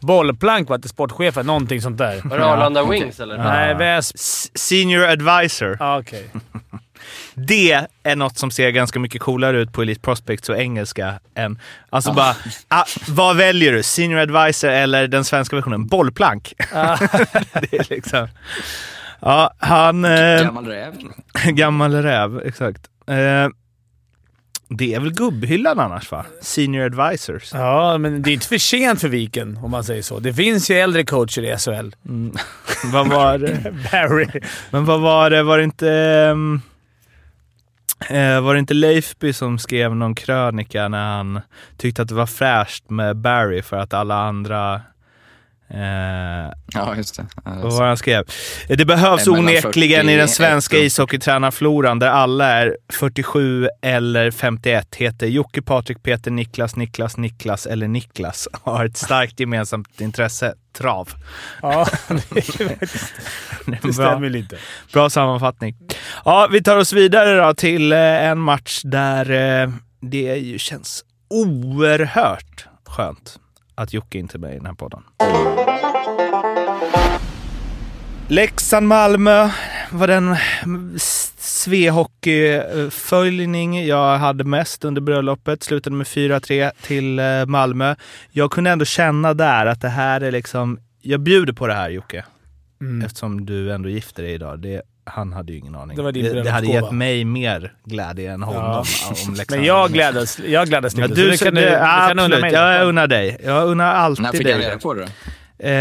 [0.03, 1.45] bollplank, var inte sportchefen?
[1.45, 2.21] Någonting sånt där.
[2.23, 3.37] Var det Arlanda Wings eller?
[3.37, 4.15] Nej, Väsby...
[4.15, 5.77] S- Senior advisor.
[5.79, 6.29] Ja, okej.
[7.33, 11.59] Det är något som ser ganska mycket coolare ut på Elite Prospects och engelska än...
[11.89, 12.35] Alltså bara,
[12.67, 13.83] ah, vad väljer du?
[13.83, 15.87] Senior advisor eller den svenska versionen?
[15.87, 16.53] Bollplank.
[17.53, 18.27] det är liksom...
[19.19, 20.05] Ja, han...
[20.05, 20.93] Eh, gammal räv.
[21.45, 22.81] gammal räv, exakt.
[23.07, 23.47] Eh,
[24.77, 26.25] Det är väl gubbhyllan annars va?
[26.41, 27.53] Senior advisors.
[27.53, 30.19] Ja, men det är inte för sent för Viken om man säger så.
[30.19, 31.89] Det finns ju äldre coacher i SHL.
[32.93, 33.73] vad var det?
[33.91, 34.27] Barry.
[34.69, 35.43] Men vad var det?
[35.43, 35.89] Var det inte...
[38.09, 41.41] eh, var det inte Leifby som skrev någon krönika när han
[41.77, 44.81] tyckte att det var fräscht med Barry för att alla andra...
[45.69, 47.25] Eh, Ja, just det.
[47.45, 48.23] Ja, vad var det han skrev?
[48.67, 54.31] Det behövs Nej, mellan onekligen i den 41 svenska ishockeytränarfloran där alla är 47 eller
[54.31, 58.47] 51, heter Jocke, Patrik, Peter, Niklas, Niklas, Niklas eller Niklas.
[58.63, 61.09] Har ett starkt gemensamt intresse, trav.
[61.61, 62.15] Ja, det,
[62.57, 62.77] Det är
[63.65, 63.91] det bra.
[63.93, 64.57] stämmer lite.
[64.93, 65.75] Bra sammanfattning.
[66.25, 69.31] Ja, vi tar oss vidare då till eh, en match där
[69.63, 69.69] eh,
[70.01, 73.39] det ju känns oerhört skönt
[73.75, 75.03] att Jocke inte är med i den här podden.
[78.27, 79.49] Leksand-Malmö
[79.91, 80.35] var den
[81.37, 85.63] Svehockey-följning jag hade mest under bröllopet.
[85.63, 87.95] Slutade med 4-3 till eh, Malmö.
[88.31, 90.79] Jag kunde ändå känna där att det här är liksom...
[91.01, 92.25] Jag bjuder på det här Jocke.
[92.81, 93.05] Mm.
[93.05, 94.59] Eftersom du ändå gifter dig idag.
[94.59, 95.97] Det, han hade ju ingen aning.
[95.97, 98.63] Det var din det, det hade gett mig mer glädje än honom.
[98.63, 98.83] Ja.
[99.27, 101.21] Om Leksand Men jag gläddes, jag gläddes Ja, lite.
[101.21, 102.53] du, så kan du, du kan unna mig.
[102.53, 103.37] jag unnar dig.
[103.45, 104.53] Jag unnar alltid När fick dig.
[104.53, 105.07] han reda på det?
[105.59, 105.71] Eh,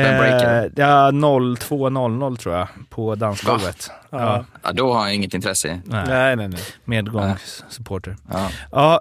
[0.77, 3.91] ja, 02.00 tror jag, på dansgolvet.
[4.11, 4.19] Ja.
[4.21, 4.45] Ja.
[4.63, 5.81] Ja, då har jag inget intresse.
[5.85, 6.61] Nej, Nej, nej, nej.
[6.85, 8.17] medgångssupporter.
[8.33, 8.51] Ja.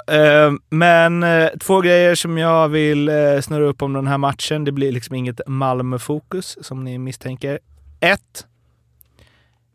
[0.08, 4.18] Ja, eh, men eh, två grejer som jag vill eh, snurra upp om den här
[4.18, 4.66] matchen.
[4.66, 7.60] Det blir liksom inget Malmö-fokus som ni misstänker.
[8.00, 8.46] Ett.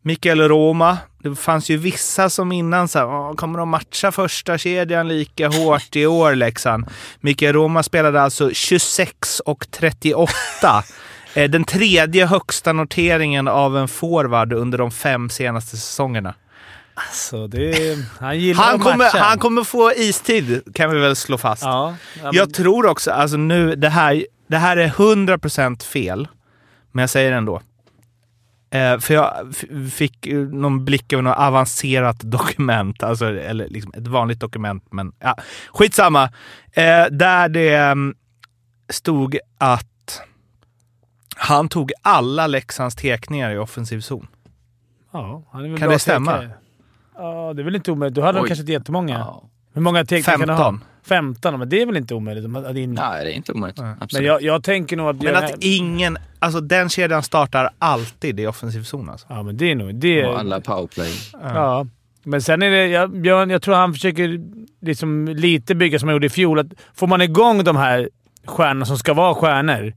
[0.07, 0.99] Mikael Roma.
[1.23, 5.97] Det fanns ju vissa som innan sa "Åh, kommer de matcha första kedjan lika hårt
[5.97, 6.87] i år Leksand?
[7.21, 10.33] Mikael Roma spelade alltså 26 och 38.
[11.35, 16.35] Eh, Den tredje högsta noteringen av en forward under de fem senaste säsongerna.
[17.13, 21.63] Så det, han gillar Han kommer, han kommer få istid, kan vi väl slå fast.
[21.63, 26.29] Ja, ja, men, Jag tror också, alltså nu, det här, det här är 100% fel,
[26.93, 27.61] men jag säger det ändå.
[28.77, 29.55] Eh, för jag
[29.93, 35.37] fick någon blick över något avancerat dokument, alltså, eller liksom ett vanligt dokument, men ja,
[35.73, 36.25] skitsamma.
[36.73, 38.15] Eh, där det mm,
[38.89, 40.21] stod att
[41.37, 44.27] han tog alla Leksands tekningar i offensiv zon.
[45.13, 45.43] ja,
[45.79, 46.33] Kan det stämma?
[46.33, 46.51] tekare.
[47.17, 48.15] Ja, det är väl inte omöjligt.
[48.15, 48.49] Du hade Oj.
[48.49, 49.19] kanske inte jättemånga.
[49.19, 49.45] Ja.
[49.73, 50.65] Hur många tekniker kan du ha?
[50.65, 50.85] 15.
[51.09, 52.57] 15, men det är väl inte omöjligt?
[52.57, 52.95] Att in...
[52.95, 53.79] Nej, det är inte omöjligt.
[53.79, 54.13] Absolut.
[54.13, 55.23] Men jag, jag tänker nog att...
[55.23, 59.27] Men att ingen, alltså den kedjan startar alltid i offensiv zon alltså.
[59.31, 59.95] Ja, men det är nog...
[59.95, 61.13] Det, Och alla powerplay.
[61.33, 61.87] Ja.
[62.23, 62.87] Men sen är det...
[62.87, 64.41] Jag, Björn, jag tror han försöker
[64.81, 66.59] liksom lite bygga som han gjorde i fjol.
[66.59, 68.11] Att får man igång de här
[68.45, 69.93] stjärnorna som ska vara stjärnor,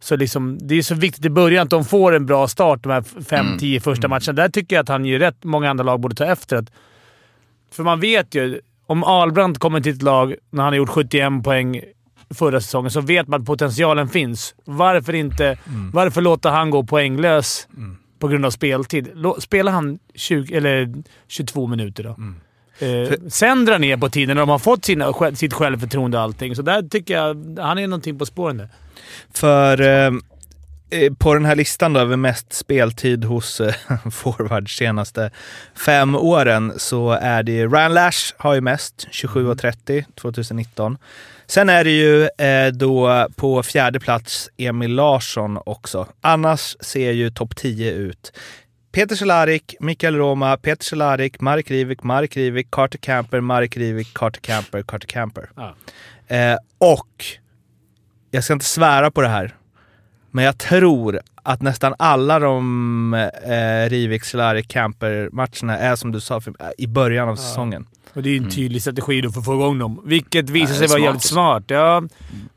[0.00, 2.92] så liksom, det är så viktigt i början att de får en bra start de
[2.92, 4.32] här 5-10 första matcherna.
[4.32, 5.44] Där tycker jag att han gör rätt.
[5.44, 6.56] Många andra lag borde ta efter.
[6.56, 6.70] Att,
[7.72, 11.44] för man vet ju, om Ahlbrandt kommer till ett lag när han har gjort 71
[11.44, 11.80] poäng
[12.34, 14.54] förra säsongen, så vet man att potentialen finns.
[14.64, 15.58] Varför inte...
[15.92, 17.68] Varför låta han gå poänglös
[18.18, 19.08] på grund av speltid?
[19.38, 20.94] Spelar han 20, eller
[21.28, 22.16] 22 minuter då?
[22.86, 26.56] Eh, sen dra ner på tiden när de har fått sina, sitt självförtroende och allting.
[26.56, 28.68] Så där tycker jag han är någonting på spåren där.
[29.34, 30.10] För eh,
[31.18, 33.74] på den här listan då över mest speltid hos eh,
[34.10, 35.30] forwards senaste
[35.86, 40.98] fem åren så är det Ryan Lash har ju mest, 27,30 2019.
[41.46, 46.06] Sen är det ju eh, då på fjärde plats Emil Larsson också.
[46.20, 48.32] Annars ser ju topp 10 ut.
[48.92, 54.40] Peter Cehlárik, Mikael Roma, Peter Cehlárik, Mark Rivik, Mark Rivik, Carter Camper, Mark Rivik, Carter
[54.40, 55.50] Camper, Carter Camper.
[55.56, 55.74] Ja.
[56.36, 57.24] Eh, och
[58.30, 59.54] jag ska inte svära på det här,
[60.30, 66.40] men jag tror att nästan alla de eh, Rivik, Cehlárik, Camper-matcherna är som du sa
[66.40, 67.86] för, i början av säsongen.
[68.14, 70.02] Och det är ju en tydlig strategi då för att få igång dem.
[70.04, 71.62] Vilket visar Ja, sig vara jävligt smart.
[71.66, 72.02] Ja,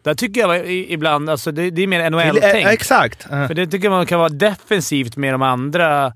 [0.03, 1.29] där tycker jag ibland...
[1.29, 2.67] Alltså det, det är mer Eh, NHL-tänk.
[2.67, 3.27] exakt.
[3.31, 6.13] Eh, För det tycker jag man kan vara defensivt med de andra...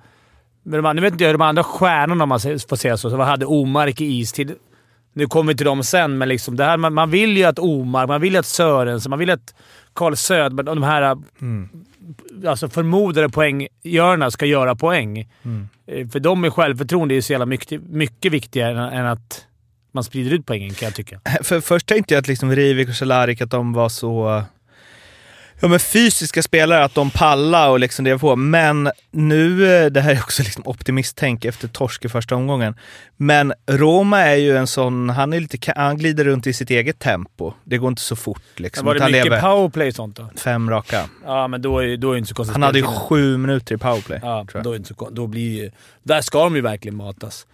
[0.63, 3.15] Med de, nu vet inte jag de andra stjärnorna, om man får säga så, så
[3.17, 4.55] vad hade Omark i istid?
[5.13, 7.59] Nu kommer vi till dem sen, men liksom det här, man, man vill ju att
[7.59, 9.53] Omark, man vill ju att Sörensen, man vill att
[9.95, 11.17] Carl Söderberg de här
[12.47, 15.19] alltså förmodade poänggörarna ska göra poäng.
[15.87, 19.45] Eh, För dem är självförtroende är så jävla mycket, mycket viktigare än, att
[19.91, 21.19] man sprider ut poängen, kan jag tycka.
[21.43, 24.43] För först tänkte jag att liksom Rivik och Cehlárik, att de var så
[25.59, 28.35] ja, men fysiska spelare, att de pallar och liksom det på.
[28.35, 32.75] Men nu, eh, det här är också liksom optimisttänk efter torsk i första omgången.
[33.17, 36.99] Men Roma är ju en sån, han, är lite, han glider runt i sitt eget
[36.99, 37.53] tempo.
[37.63, 38.85] Det går inte så fort liksom.
[38.85, 40.29] var det utan mycket lever powerplay och sånt då?
[40.37, 41.09] fem raka.
[41.25, 42.53] Ja, men då är, då är det inte så konstigt.
[42.53, 44.19] Han hade ju sju minuter i powerplay.
[44.21, 44.63] Ja, tror jag.
[44.63, 45.71] då, är det inte så, då blir ju,
[46.03, 47.47] Där ska de ju verkligen matas.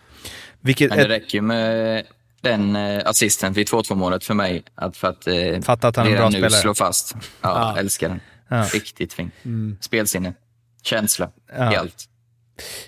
[0.60, 2.04] Vilket Men det räcker ju med
[2.42, 4.64] den eh, assisten vid 2-2 målet för mig.
[4.76, 6.52] Att, för att eh, Fatta att han är en bra nu spelare.
[6.62, 7.16] slå fast.
[7.42, 8.20] Ja, älskar den.
[8.48, 8.66] Ja.
[8.74, 9.32] Riktigt fin.
[9.80, 10.34] Spelsinne,
[10.84, 11.74] känsla Ja.
[11.74, 12.06] i allt.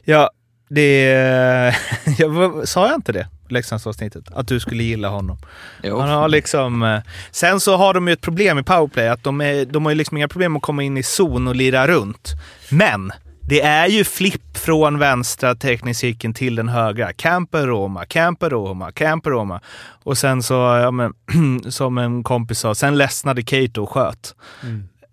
[0.04, 0.30] Ja,
[0.70, 1.76] det...
[2.18, 3.28] Jag, sa jag inte det?
[3.50, 4.24] Leksandsavsnittet?
[4.36, 5.38] Att du skulle gilla honom.
[5.84, 6.00] Jo.
[6.00, 6.84] Han har liksom...
[6.84, 7.00] eh,
[7.32, 9.08] Sen så har de ju ett problem i powerplay.
[9.08, 11.56] Att de, är, de har ju liksom inga problem att komma in i zon och
[11.56, 12.32] lira runt.
[12.70, 13.12] Men
[13.48, 17.14] det är ju flipp från vänstra teknikcirkeln till den högra.
[17.14, 19.62] Camper Roma, Camper Roma, Camper Roma.
[20.04, 21.14] Och sen så, ja, men,
[21.72, 24.36] som en kompis sa, sen ledsnade Keito och sköt.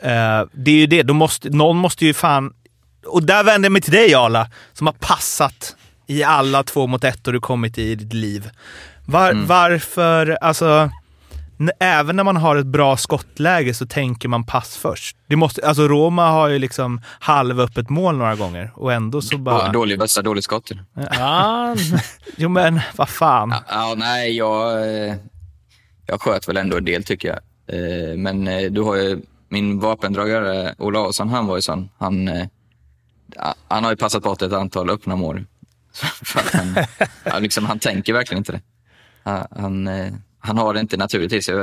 [0.03, 2.53] Eh, det är ju det, de måste, någon måste ju fan...
[3.07, 7.05] Och där vänder jag mig till dig Arla, som har passat i alla två mot
[7.05, 8.51] ett och du kommit i ditt liv.
[9.07, 10.91] Var, Varför, alltså...
[11.81, 15.17] Även när man har ett bra skottläge så tänker man pass först.
[15.27, 19.67] Det måste, alltså Roma har ju liksom halvöppet mål några gånger och ändå så bara...
[19.67, 20.71] Då- Dålig bössa, dåligt skott.
[21.13, 21.77] Ja,
[22.37, 23.55] Jo men vad fan.
[23.69, 25.15] Ja, nej, jag, eh,
[26.07, 27.39] jag sköt väl ändå en del tycker jag.
[27.77, 31.89] Eh, Men eh, du har ju min vapendragare Ola Olsson, han var ju sån.
[31.99, 32.27] Han,
[33.37, 35.45] ja, han har ju passat bort ett antal öppna mål.
[36.53, 36.77] Han,
[37.25, 38.61] ja, liksom, han tänker verkligen inte det.
[39.61, 39.89] Han,
[40.41, 41.55] han, eh, har det inte naturligt i sig.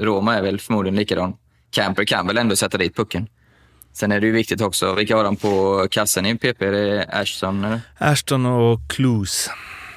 [0.00, 1.36] Roma är väl förmodligen likadan.
[1.70, 3.28] Camper kan väl ändå sätta dit pucken.
[3.92, 6.62] Sen är det ju viktigt också, vilka har de på kassen i PP?
[6.62, 7.80] Är det Ashton eller?
[7.98, 9.50] Ashton och Clues.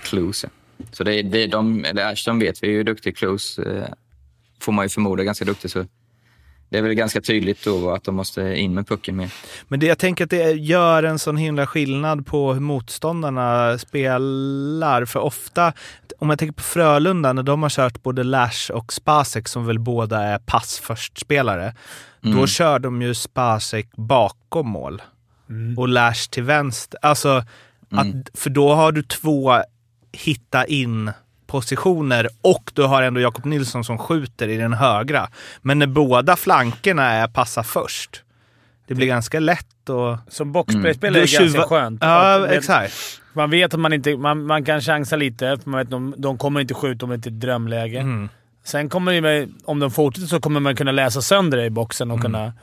[0.04, 0.50] Clues, ja.
[0.92, 3.88] Så det är, det är de, eller Ashton vet vi ju hur duktig Clues eh,
[4.60, 5.72] får man ju förmoda är ganska duktig.
[5.72, 5.86] Så
[6.70, 9.34] det är väl ganska tydligt då att de måste in med pucken mer.
[9.68, 15.06] Men det, jag tänker att det gör en sån himla skillnad på hur motståndarna spelar.
[15.06, 15.74] För ofta,
[16.20, 19.80] om jag tänker på Frölunda, när de har kört både Lash och Spasek som väl
[19.80, 21.76] båda är pass först-spelare.
[22.22, 25.02] Då kör de ju Spasek bakom mål.
[25.78, 27.00] Och Lash till vänster.
[27.02, 27.44] Alltså,
[27.92, 29.54] att, för då har du två
[30.12, 31.12] hitta in
[31.50, 35.30] positioner och du har ändå Jakob Nilsson som skjuter i den högra.
[35.62, 38.24] Men när båda flankerna är passa först,
[38.88, 40.34] det blir ganska lätt att...
[40.34, 42.00] som boxplayspelare är Du det ganska skönt.
[42.02, 42.94] Ja, exakt.
[43.34, 44.18] Man vet att man inte...
[44.18, 47.10] Man, man kan chansa lite, för man vet att de, de kommer inte skjuta om
[47.10, 48.00] det inte är ett drömläge.
[48.00, 48.30] Mm.
[48.64, 52.12] Sen kommer det om de fortsätter så kommer man kunna läsa sönder det i boxen
[52.12, 52.32] och Mm.
[52.32, 52.54] kunna...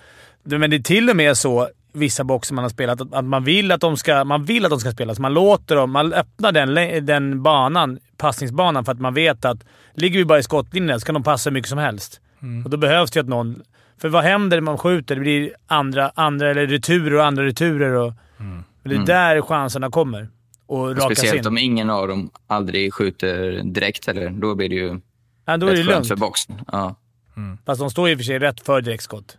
[0.42, 3.72] Men det är till och med så, vissa boxar man har spelat, att, man, vill
[3.72, 5.14] att de ska, man vill att de ska spela.
[5.14, 9.64] Så man låter dem, man öppnar den, den banan, passningsbanan, för att man vet att
[9.94, 12.20] ligger vi bara i skottlinjen så kan de passa hur mycket som helst.
[12.42, 12.64] Mm.
[12.64, 13.62] Och då behövs det ju att någon...
[13.98, 15.14] För vad händer när man skjuter?
[15.14, 17.92] Det blir andra, andra eller returer och andra returer.
[17.92, 18.64] Och, Mm.
[18.82, 20.28] och det är där chanserna kommer.
[20.66, 21.46] Och rakas Speciellt in.
[21.46, 24.30] om ingen av dem aldrig skjuter direkt heller.
[24.30, 25.00] Då blir det ju
[25.44, 26.08] Ja, då är det rätt skönt lugnt.
[26.08, 26.60] för boxen.
[26.72, 26.94] Ja.
[27.66, 29.38] Fast de står i och för sig rätt för direktskott.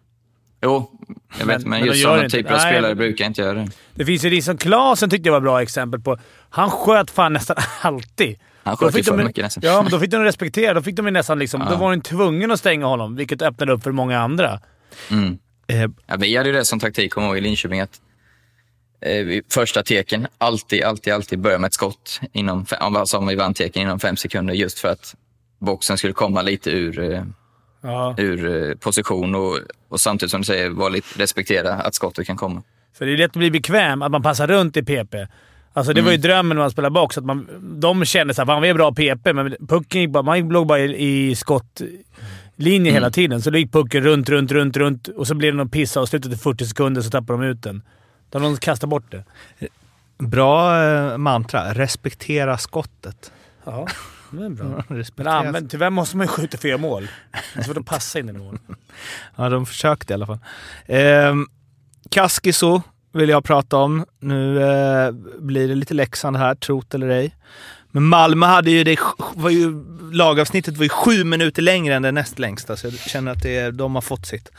[0.61, 0.91] Jo,
[1.39, 2.71] jag vet, Men- men, just sådana typer av nej.
[2.73, 3.69] spelare brukar inte göra det.
[3.95, 6.17] Det finns ju liksom Klasen tyckte jag var ett bra exempel på.
[6.49, 8.37] Han sköt fan nästan alltid.
[8.67, 9.63] Han Då sköt ju fick de- för mycket nästan.
[9.65, 10.73] Ja, men då fick de respektera.
[10.73, 11.59] Då fick de nästan liksom...
[11.59, 11.77] Då Ja.
[11.77, 14.59] var de tvungna att stänga honom, vilket öppnade upp för många andra.
[15.11, 15.37] Mm.
[15.67, 17.79] Eh, Ja, vi hade ju det som taktik, kommer ihåg, i Linköping.
[17.81, 18.01] Att,
[19.01, 23.27] eh, första teken, alltid, alltid, alltid börja med ett skott inom, fe- om vad som
[23.27, 24.53] vi vann teken inom fem sekunder.
[24.53, 25.15] Just för att
[25.59, 27.23] boxen skulle komma lite ur, eh,
[27.81, 28.15] Ja.
[28.17, 29.57] ur eh, position och,
[29.89, 32.63] och samtidigt som du säger, vara lite, respektera att skottet kan komma.
[32.97, 35.15] För det är lätt att bli bekväm, att man passar runt i PP.
[35.77, 37.47] Alltså det var ju drömmen när man spelade box, att man,
[37.79, 40.79] de kände såhär “Fan, vi är bra PP”, men pucken gick bara, man låg bara
[40.79, 43.41] i, i skottlinje hela tiden.
[43.41, 46.09] Så då gick pucken runt, runt, runt, runt och så blev det någon pissa och
[46.09, 47.81] slutet i 40 sekunder så tappade de ut den.
[48.29, 49.23] Då hade de kastat bort det.
[50.17, 51.73] bra eh, mantra.
[51.73, 53.31] Respektera skottet.
[53.65, 53.87] Ja,
[54.31, 54.83] det är bra.
[55.15, 57.07] Men använd, tyvärr måste man ju skjuta fyra mål.
[57.53, 58.59] Det är svårt att passa in i mål.
[59.35, 60.39] Ja, de försökte i alla fall.
[60.85, 61.35] Eh,
[62.11, 62.81] Kaskiso
[63.17, 64.05] vill jag prata om.
[64.19, 67.35] Nu eh, blir det lite Leksand här, trot eller ej.
[67.91, 68.99] Men Malmö hade ju det,
[69.33, 73.31] var ju, lagavsnittet var ju sju minuter längre än det näst längsta, så jag känner
[73.31, 74.51] att det, de har fått sitt.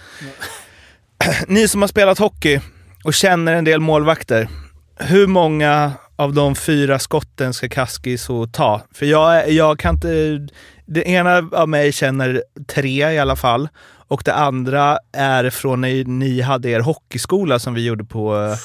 [1.47, 2.61] Ni som har spelat hockey
[3.05, 4.49] och känner en del målvakter,
[4.97, 8.83] hur många av de fyra skotten ska Kaskiso ta?
[8.94, 10.47] För jag, jag kan inte...
[10.87, 13.68] Det ena av mig känner tre i alla fall.
[14.09, 18.57] Och det andra är från när ni hade er hockeyskola som vi gjorde på eh,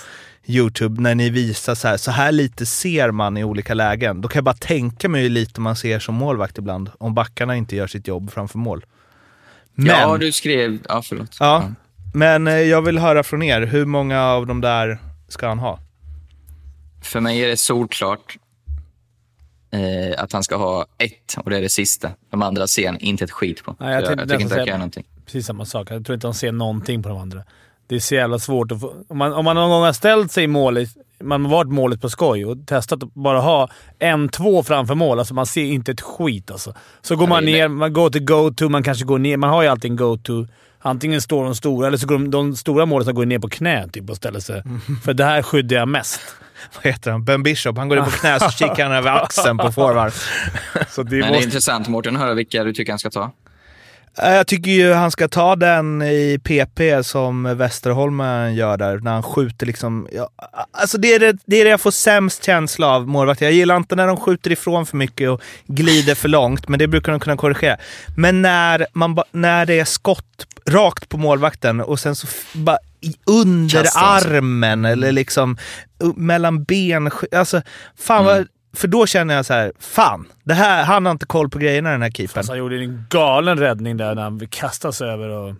[0.55, 4.21] Youtube, när ni visar så här, så här lite ser man i olika lägen.
[4.21, 7.75] Då kan jag bara tänka mig lite man ser som målvakt ibland, om backarna inte
[7.75, 8.85] gör sitt jobb framför mål.
[9.75, 10.79] Men, Ja, du skrev...
[10.89, 11.37] Ja, förlåt.
[11.39, 11.69] ja,
[12.13, 15.79] men eh, jag vill höra från er, hur många av de där ska han ha?
[17.01, 18.37] För mig är det solklart
[19.71, 22.11] eh, att han ska ha ett och det är det sista.
[22.31, 23.75] De andra ser han inte ett skit på.
[23.79, 25.03] Nej, jag tänkte jag, tycker inte jag säga- kan göra någonting.
[25.25, 25.91] Precis samma sak.
[25.91, 27.43] Jag tror inte de ser någonting på de andra.
[27.87, 28.93] Det är så jävla svårt att få...
[29.07, 30.85] Om man, om man någon gång har ställt sig i mål,
[31.23, 35.19] man har varit målet på skoj och testat att bara ha en, två framför mål.
[35.19, 36.73] Alltså man ser inte ett skit alltså.
[37.01, 39.37] Så går man ner, man går till go-to, man kanske går ner.
[39.37, 40.47] Man har ju alltid en go-to.
[40.79, 43.87] Antingen står de stora, eller så går de, de stora målen går ner på knä
[43.87, 44.63] typ, och ställer sig.
[45.03, 46.21] För det här skyddar jag mest.
[46.75, 47.23] Vad heter han?
[47.23, 47.77] Ben Bishop.
[47.77, 50.11] Han går ner på knä så kikar han över axeln på forward.
[50.89, 53.09] Så det Men det är måste, intressant Mårten att höra vilka du tycker han ska
[53.09, 53.31] ta.
[54.21, 59.11] Eh, Jag tycker ju han ska ta den i PP som Westerholmen gör där, när
[59.11, 60.07] han skjuter liksom...
[60.11, 60.29] Ja,
[60.71, 63.45] alltså det är det, det är det jag får sämst känsla av målvakter.
[63.45, 66.87] Jag gillar inte när de skjuter ifrån för mycket och glider för långt, men det
[66.87, 67.77] brukar de kunna korrigera.
[68.17, 72.77] Men när, man när det är skott rakt på målvakten och sen så bara
[73.25, 75.57] under armen eller liksom
[76.15, 77.11] mellan ben.
[77.35, 77.61] Alltså,
[77.97, 81.49] fan vad, För då känner jag så här, fan, det här, han har inte koll
[81.49, 82.43] på grejerna den här keepern.
[82.47, 85.55] han gjorde en galen räddning där när han kastade sig över och...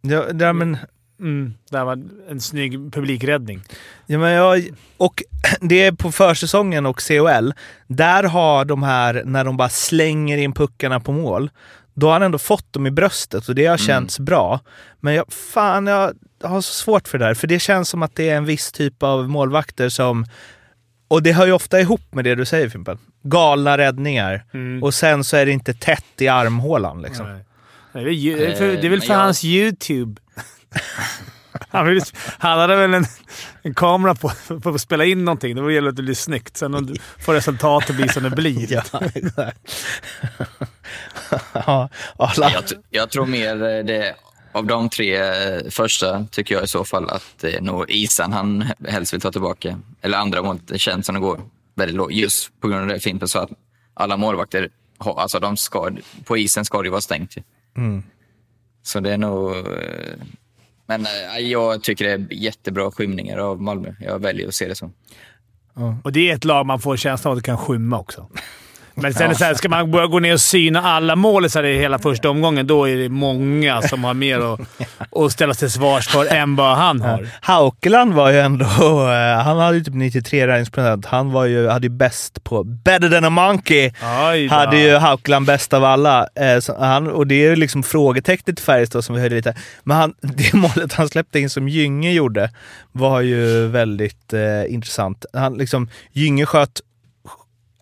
[0.00, 0.78] Ja, ja, men,
[1.22, 3.60] Mm, det var en snygg publikräddning.
[4.06, 5.22] Ja, men jag, och
[5.60, 7.54] det är på försäsongen och COL.
[7.86, 11.50] Där har de här, när de bara slänger in puckarna på mål,
[11.94, 14.60] då har han ändå fått dem i bröstet och det har känts bra.
[15.00, 17.34] Men jag, fan, jag har så svårt för det där.
[17.34, 20.26] För det känns som att det är en viss typ av målvakter som...
[21.12, 22.98] Och det hör ju ofta ihop med det du säger Fimpen.
[23.22, 24.44] Galna räddningar.
[24.82, 27.26] Och sen så är det inte tätt i armhålan liksom.
[27.32, 27.44] Nej.
[27.92, 30.20] Nej, Det är, ju- det är, för, det är väl för jag- hans YouTube.
[31.68, 32.00] Han, vill,
[32.38, 33.04] han hade väl en,
[33.62, 35.66] en kamera på för att spela in någonting.
[35.66, 36.56] Det gäller att det blir snyggt.
[36.56, 38.72] Sen om du får resultatet bli som det blir.
[38.92, 39.58] Ja, exakt.
[41.54, 41.88] ja.
[42.36, 44.14] Jag, jag tror mer eh, det,
[44.52, 48.32] av de tre eh, första tycker jag i så fall att det är nog Isan
[48.32, 49.78] han helst vill ta tillbaka.
[50.00, 51.40] Eller andra målet, det känns som det går
[51.74, 52.12] väldigt lågt.
[52.12, 53.50] Just på grund av det Fimpen sa att
[53.94, 55.90] alla målvakter, alltså de ska,
[56.24, 57.36] på isen ska det ju vara stängt.
[57.36, 57.42] ju.
[58.82, 59.56] Så det är nog...
[59.56, 59.62] eh,
[60.86, 63.94] Men eh, jag tycker det är jättebra skymningar av Malmö.
[64.00, 64.90] Jag väljer att se det så.
[66.04, 68.28] Och det är ett lag man får känslan av att det kan skymma också.
[68.94, 71.78] Men sen det så här, ska man börja gå ner och syna alla målisar i
[71.78, 74.60] hela första omgången, då är det många som har mer att,
[75.16, 77.28] att ställa sig svars för än vad han har.
[77.40, 78.64] Haukeland var ju ändå...
[78.64, 81.06] eh, han hade ju typ 93 räddningsprocent.
[81.06, 83.90] Han var ju, hade ju bäst på Better than a monkey.
[84.50, 86.28] Hade ju Haukeland bäst av alla.
[86.34, 89.54] Eh, så han, och det är ju liksom frågetecknet i Färjestad som vi höjde lite.
[89.82, 92.50] Men han, det målet han släppte in som Gynge gjorde
[92.92, 95.24] var ju väldigt eh, intressant.
[95.32, 96.80] Han liksom, Gynge sköt,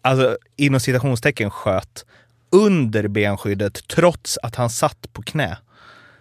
[0.02, 2.04] alltså inom citationstecken sköt,
[2.50, 5.56] under benskyddet trots att han satt på knä.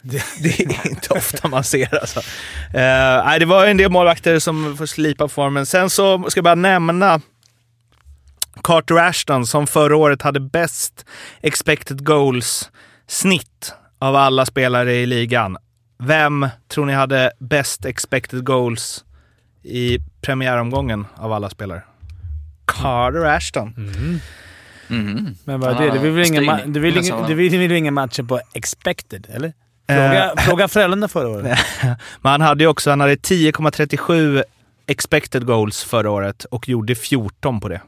[0.01, 2.21] Det, det är inte ofta man ser alltså.
[2.73, 5.65] Nej, det var en del målvakter som får slipa formen.
[5.65, 7.21] Sen så ska jag bara nämna
[8.63, 11.05] Carter Ashton som förra året hade bäst
[11.41, 12.71] expected goals
[13.07, 15.57] snitt av alla spelare i ligan.
[15.97, 19.05] Vem tror ni hade bäst expected goals
[19.63, 21.81] i premiäromgången av alla spelare?
[22.69, 23.73] Carter Ashton.
[24.87, 25.35] Mhm.
[25.43, 25.91] Men vad är det?
[25.91, 29.27] Det vill väl ingen, det vill ingen, det vill, det vill ingen matcher på expected,
[29.29, 29.53] eller?
[29.87, 31.59] Fråga, fråga Frölunda förra året.
[32.21, 34.43] Men han hade ju också, han hade 10,37
[34.87, 37.81] expected goals förra året och gjorde 14 på det.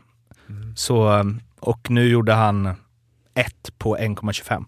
[0.76, 1.26] Så,
[1.60, 2.76] och nu gjorde han
[3.36, 4.65] ett på 1,25.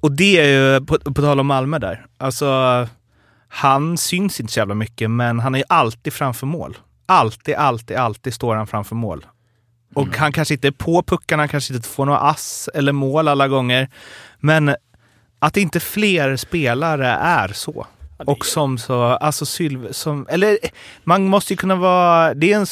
[0.00, 2.88] Och det är ju, på, på tal om Malmö där, alltså
[3.48, 6.76] han syns inte så jävla mycket, men han är ju alltid framför mål.
[7.10, 9.26] Alltid, alltid, alltid står han framför mål.
[9.94, 13.28] Och han kanske inte är på puckarna, han kanske inte får några ass eller mål
[13.28, 13.88] alla gånger.
[14.38, 14.74] Men
[15.38, 17.86] att inte fler spelare är så.
[18.26, 20.58] Och som så, alltså Sylve, som, eller
[21.04, 22.66] man måste ju kunna vara, det är en,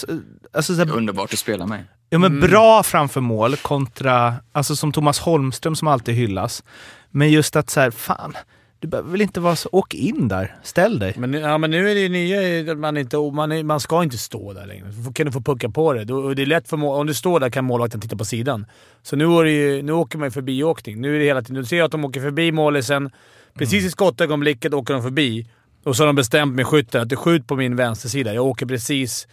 [0.53, 1.85] alltså så här, Underbart att spela med.
[2.11, 6.63] Ja men bra framför mål kontra, alltså som Thomas Holmström som alltid hyllas.
[7.11, 8.37] Men just att så här, fan,
[8.81, 11.15] du behöver väl inte vara så, åk in där, ställ dig.
[11.17, 14.19] Men, ja, men nu är det ju nya man, inte, man, är, man ska inte
[14.19, 14.87] stå där längre.
[15.15, 16.05] Kan du få pucka på det.
[16.35, 18.67] Det är lätt för mål, om du står där kan målvakten titta på sidan.
[19.03, 21.01] Så nu, är ju, nu åker man ju förbiåkning.
[21.01, 21.63] Nu är det hela tiden...
[21.63, 23.11] Du ser att de åker förbi målisen.
[23.55, 25.47] Precis i skottögonblicket åker de förbi.
[25.85, 28.35] Och så har de bestämt med skytten att du skjut på min vänstersida.
[28.35, 29.29] Jag åker precis...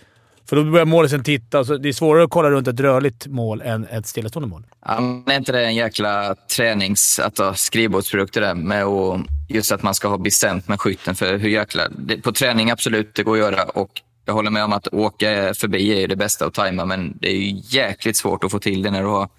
[0.49, 1.65] För då börjar målisen titta.
[1.65, 4.63] Så det är svårare att kolla runt ett rörligt mål än ett stillastående mål.
[4.85, 9.71] Ja, men är inte det en jäkla tränings, ha skrivbordsprodukt det där med och just
[9.71, 11.83] att man ska ha bestämt med skytten för hur jäkla...
[11.97, 13.89] Det, på träning absolut, det går att göra och
[14.25, 17.35] jag håller med om att åka förbi är det bästa att tajma men det är
[17.35, 19.29] ju jäkligt svårt att få till det när du har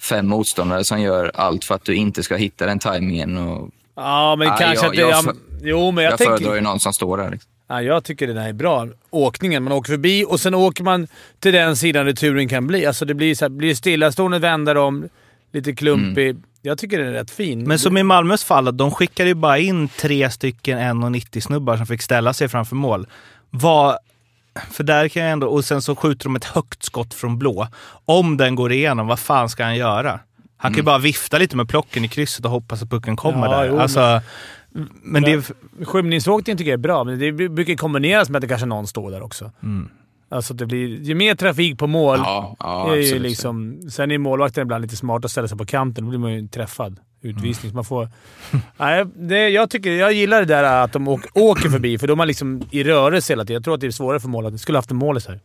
[0.00, 3.36] fem motståndare som gör allt för att du inte ska hitta den tajmingen.
[3.36, 5.00] Och, Ja, men Ja, kanske jag- att det...
[5.00, 6.36] jag ja, för- jo, men jag, jag tänker...
[6.36, 7.30] föredrar ju någon som står där.
[7.30, 7.50] Liksom.
[7.68, 8.88] Ja, jag tycker det där är bra.
[9.10, 9.62] Åkningen.
[9.64, 11.06] Man åker förbi och sen åker man
[11.40, 12.86] till den sidan returen kan bli.
[12.86, 15.08] Alltså det blir, så här, blir stillastående, vänder om,
[15.52, 16.36] lite klumpig.
[16.62, 17.68] Jag tycker den är rätt fin.
[17.68, 21.86] Men som i Malmös fall, de skickade ju bara in tre stycken 1,90 snubbar som
[21.86, 23.06] fick ställa sig framför mål.
[23.50, 23.98] Vad,
[24.70, 25.46] För där kan jag ändå...
[25.46, 27.68] Och sen så skjuter de ett högt skott från blå.
[28.04, 30.20] Om den går igenom, vad fan ska han göra?
[30.56, 33.46] Han kan ju bara vifta lite med plocken i krysset och hoppas att pucken kommer
[33.46, 33.68] Ja, där.
[33.68, 34.20] jo, alltså,
[35.02, 35.44] men det är...
[35.84, 39.10] Skymningsåkning tycker jag är bra, men det brukar kombineras med att det kanske någon står
[39.10, 39.50] där också.
[39.62, 39.88] Mm.
[40.28, 43.22] Alltså det blir, ju mer trafik på mål, Ja, ja är ju absolut.
[43.22, 46.04] liksom, sen är målvakten ibland lite smart att ställa sig på kanten.
[46.04, 47.00] Då blir man ju träffad.
[47.22, 47.70] Utvisning.
[47.70, 48.08] Så man får...
[48.76, 52.12] Nej, det, jag, tycker, jag gillar det där att de åker, åker förbi, för då
[52.12, 53.54] är man liksom i rörelse hela tiden.
[53.54, 54.50] Jag tror att det är svårare för.
[54.50, 55.40] Vi skulle haft en målis här.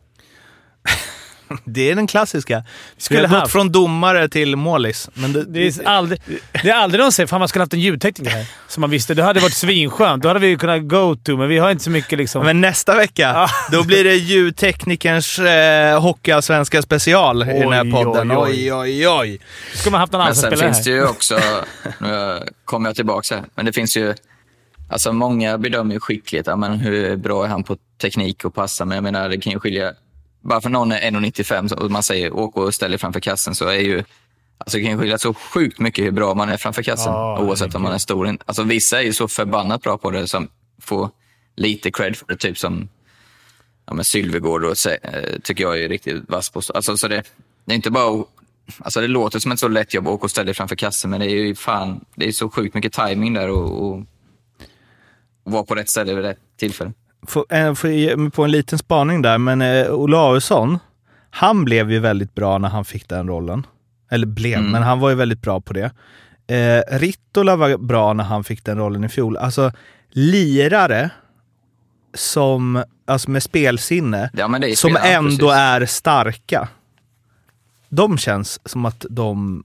[1.65, 2.63] Det är den klassiska.
[2.95, 3.51] Vi Skulle har gått haft.
[3.51, 5.09] från domare till målis.
[5.13, 6.21] Men det, Det är aldrig,
[6.63, 8.45] det är aldrig någon säger “Fan, man skulle haft en ljudtekniker här”.
[8.67, 9.13] Som man visste.
[9.13, 10.23] Det hade varit svinskönt.
[10.23, 12.45] Då hade vi kunnat go-to, men vi har inte så mycket liksom...
[12.45, 18.31] Men nästa vecka, då blir det ljudteknikerns eh, hockeyallsvenska special i den här Oj, podden.
[18.31, 19.39] oj, Oj, oj, oj.
[19.73, 21.39] Ska man haft någon annan som finns det ju också,
[21.99, 24.13] nu kommer jag tillbaka här, men det finns ju,
[24.89, 26.47] alltså många bedömer ju skicklighet.
[26.57, 28.85] Men hur bra är han på teknik och passa?
[28.85, 29.93] Men jag menar, det kan ju skilja,
[30.41, 33.55] bara för någon är 1,95 så- och man säger åk och ställ dig framför kassen
[33.55, 34.03] så är ju,
[34.57, 37.75] alltså det kan skilja så sjukt mycket hur bra man är framför kassen Ja, oavsett
[37.75, 38.37] om man är stor.
[38.45, 40.47] Alltså vissa är ju så förbannat bra på det som
[40.81, 41.09] får
[41.55, 42.89] lite cred för det, typ som
[43.85, 46.61] ja, men Sylvegård och, eh, tycker jag är riktigt vass på.
[46.73, 47.23] Alltså, så det,
[47.65, 48.23] det är inte bara
[48.79, 51.11] Alltså det låter som ett så lätt jobb att åka och ställa dig framför kassen,
[51.11, 53.97] men det är ju fan, det är så sjukt mycket timing där och, och,
[55.43, 56.93] och vara på rätt ställe vid rätt tillfälle.
[57.27, 60.79] Får, eh, ge mig på en liten spaning där, men eh, Olausson,
[61.29, 63.65] han blev ju väldigt bra när han fick den rollen.
[64.11, 64.71] Eller blev, Mm.
[64.71, 65.91] men han var ju väldigt bra på det.
[66.47, 69.37] Eh, Rittola var bra när han fick den rollen i fjol.
[69.37, 69.71] Alltså,
[70.11, 71.09] lirare
[72.13, 75.51] som, alltså med spelsinne, Ja, är som ändå precis.
[75.59, 76.67] är starka.
[77.89, 79.63] De känns som att de,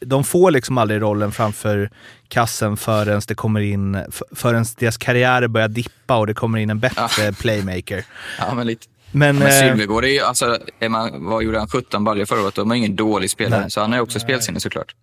[0.00, 1.90] de får liksom aldrig rollen framför
[2.28, 6.78] kassen förrän det kommer in, förrän deras karriärer börjar dippa och det kommer in en
[6.78, 8.04] bättre playmaker.
[8.38, 8.86] Ja, men lite.
[9.12, 12.42] Men, Men eh, Sylvegård är ju, alltså, är man, vad gjorde han, 17 baljor förra
[12.42, 12.54] året?
[12.54, 14.94] De är ingen dålig spelare, så han ju också spelsinne såklart.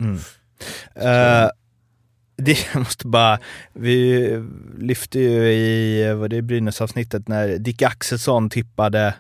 [0.96, 1.50] eh,
[2.38, 3.40] det jag måste bara,
[3.74, 4.30] vi
[4.78, 9.14] lyfte ju i vad det är, Brynäs-avsnittet när Dick Axelsson tippade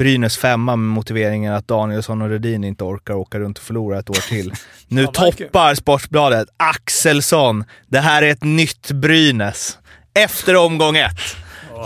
[0.00, 4.10] Brynäs femma med motiveringen att Danielsson och Rudin inte orkar åka runt och förlora ett
[4.10, 4.52] år till.
[4.88, 7.64] Nu toppar Sportbladet Axelsson.
[7.86, 9.78] Det här är ett nytt Brynäs.
[10.14, 11.36] Efter omgång ett.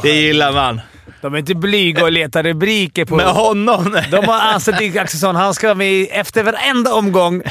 [0.02, 0.80] Det gillar man.
[1.24, 3.16] De är inte blyga och letar rubriker på...
[3.16, 3.98] Med honom.
[4.10, 5.36] De har ansett Dick Axelsson.
[5.36, 7.42] Han ska vara med efter varenda omgång.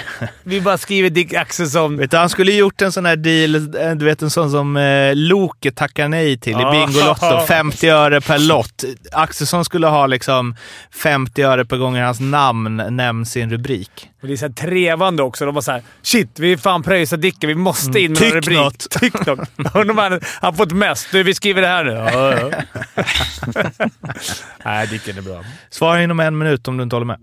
[0.44, 1.98] Vi bara skriver Dick Axelsson.
[1.98, 4.78] Vet du, han skulle gjort en sån här deal, eh, du vet en sån som
[4.78, 6.56] eh, Loke tackar nej till i.
[6.56, 7.46] Bingolotto.
[7.48, 8.84] 50 öre per lott.
[9.12, 10.56] Axelsson skulle ha liksom
[11.04, 14.10] 50 öre per gång hans namn nämns i en rubrik.
[14.22, 15.46] Och det är så här trevande också.
[15.46, 17.48] De var såhär “Shit, vi är fan pröjsar Dicken.
[17.48, 18.58] Vi måste in med Tyck en rubrik”.
[18.58, 18.90] något.
[18.90, 19.50] Tyck något.
[19.58, 21.08] Undrar om han har fått mest.
[21.12, 21.92] Du, vi skriver det här nu.
[21.92, 23.63] Ja, ja.
[24.66, 25.44] Nej, Dicken är bra.
[25.70, 27.20] Svara inom en minut om du inte håller med.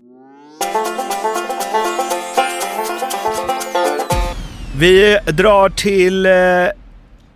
[4.77, 6.31] Vi drar till eh,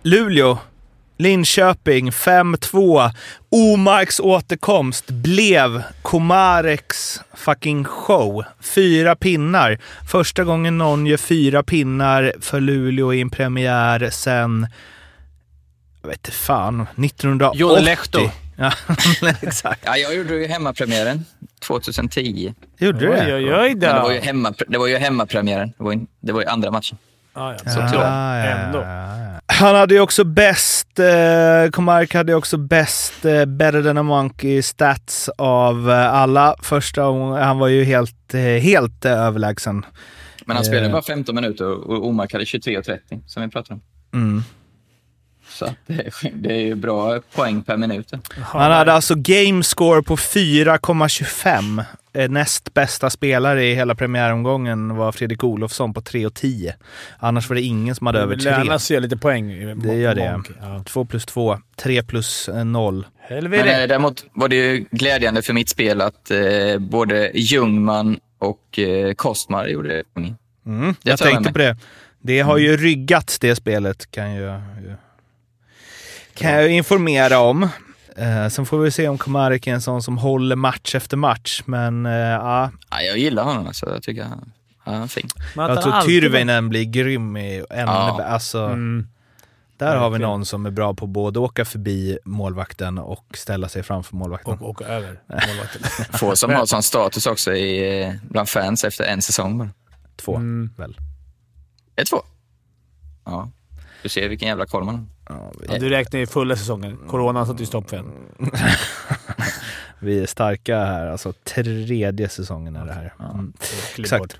[0.02, 0.58] Luleå.
[1.18, 3.10] Linköping 5-2.
[3.50, 8.44] Omarks återkomst blev Komareks fucking show.
[8.60, 9.78] Fyra pinnar.
[10.10, 14.66] Första gången någon gör fyra pinnar för Luleå i en premiär sen,
[16.02, 17.60] jag vet inte fan, 1980.
[17.60, 18.20] Jon Lehto.
[18.56, 18.72] Ja,
[19.42, 19.82] exakt.
[19.84, 21.24] Ja, jag gjorde ju hemmapremiären
[21.60, 22.54] 2010.
[22.78, 23.34] Gjorde du Oj, det?
[23.34, 24.12] oj, oj Men det, var då.
[24.12, 25.68] ju hemma, det var ju hemmapremiären.
[25.78, 26.98] Det var ju, det var ju andra matchen.
[27.32, 27.58] Ah, ja.
[27.70, 28.04] Så Ah, tyvärr.
[28.04, 28.78] ja, ja, Ändå.
[28.78, 29.40] ja, ja.
[29.46, 34.02] Han hade ju också bäst, eh, Comark hade ju också bäst eh, better than a
[34.02, 36.56] monkey stats av eh, alla.
[36.62, 37.02] Första
[37.40, 39.86] han var ju helt, eh, helt eh, överlägsen.
[40.46, 40.92] Men han spelade Eh.
[40.92, 43.80] bara 15 minuter och Omark hade 23.30 som vi pratade om.
[44.20, 44.42] Mm.
[45.56, 48.12] Så att det, är, det är ju bra poäng per minut.
[48.40, 51.84] Han hade alltså game score på 4,25.
[52.12, 56.72] Eh, Näst bästa spelare i hela premiäromgången var Fredrik Olofsson på 3,10.
[57.18, 58.50] Annars var det ingen som hade över Det 3.
[58.50, 59.72] lönar sig lite poäng.
[59.82, 60.32] Det gör det.
[60.32, 60.48] Monk.
[60.60, 60.82] Ja.
[60.86, 62.94] 2 plus 2, 3 plus 0.
[62.94, 63.04] Men
[63.36, 63.82] Helvete.
[63.82, 69.14] eh, däremot var det ju glädjande för mitt spel att eh, både Ljungman och eh,
[69.14, 70.02] Kostmar gjorde det.
[70.16, 70.34] Mm,
[70.66, 71.76] Det jag jag tänkte på det.
[72.22, 74.60] Det har ju ryggat det spelet kan jag,
[76.36, 77.62] kan jag informera om.
[78.16, 81.62] Eh, sen får vi se om Komarek är en sån som håller match efter match.
[81.66, 83.66] Men eh, ja, Ja, jag gillar honom.
[83.66, 83.90] Alltså.
[83.90, 85.28] Jag tycker han, han är fin.
[85.56, 88.22] Jag tror alltid- Tyrväinen blir grym i ännu Ja.
[88.24, 89.06] Alltså, Mm.
[89.76, 93.82] där har vi någon som är bra på både åka förbi målvakten och ställa sig
[93.82, 94.52] framför målvakten.
[94.58, 95.82] Och åka över målvakten.
[96.18, 99.70] Få som har sån status också i, eh, bland fans efter en säsong bara.
[100.16, 100.70] Två, Mm.
[100.76, 100.90] väl?
[101.96, 102.22] Är det två?
[103.24, 103.50] Ja.
[104.02, 105.04] Du ser vilken jävla koll man har.
[105.28, 106.98] Ja, Ja, du räknar ju fulla säsongen.
[107.08, 108.12] Coronan satte ju stopp för en.
[109.98, 111.06] Vi är starka här.
[111.06, 113.14] Alltså tredje säsongen är det här.
[113.20, 113.52] Mm.
[113.94, 114.36] Klipp Exakt.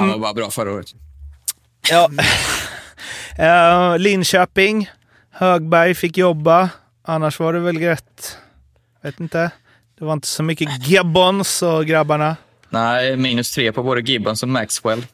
[0.00, 0.86] Han var bara bra förra året.
[1.90, 2.10] Ja.
[3.38, 4.90] Eh, Linköping.
[5.30, 6.70] Högberg fick jobba.
[7.02, 8.38] Annars var det väl rätt.
[9.02, 9.50] Vet inte.
[9.98, 12.36] Det var inte så mycket Gibbons och grabbarna.
[12.68, 15.06] Nej, minus tre på både Gibbons och Maxwell.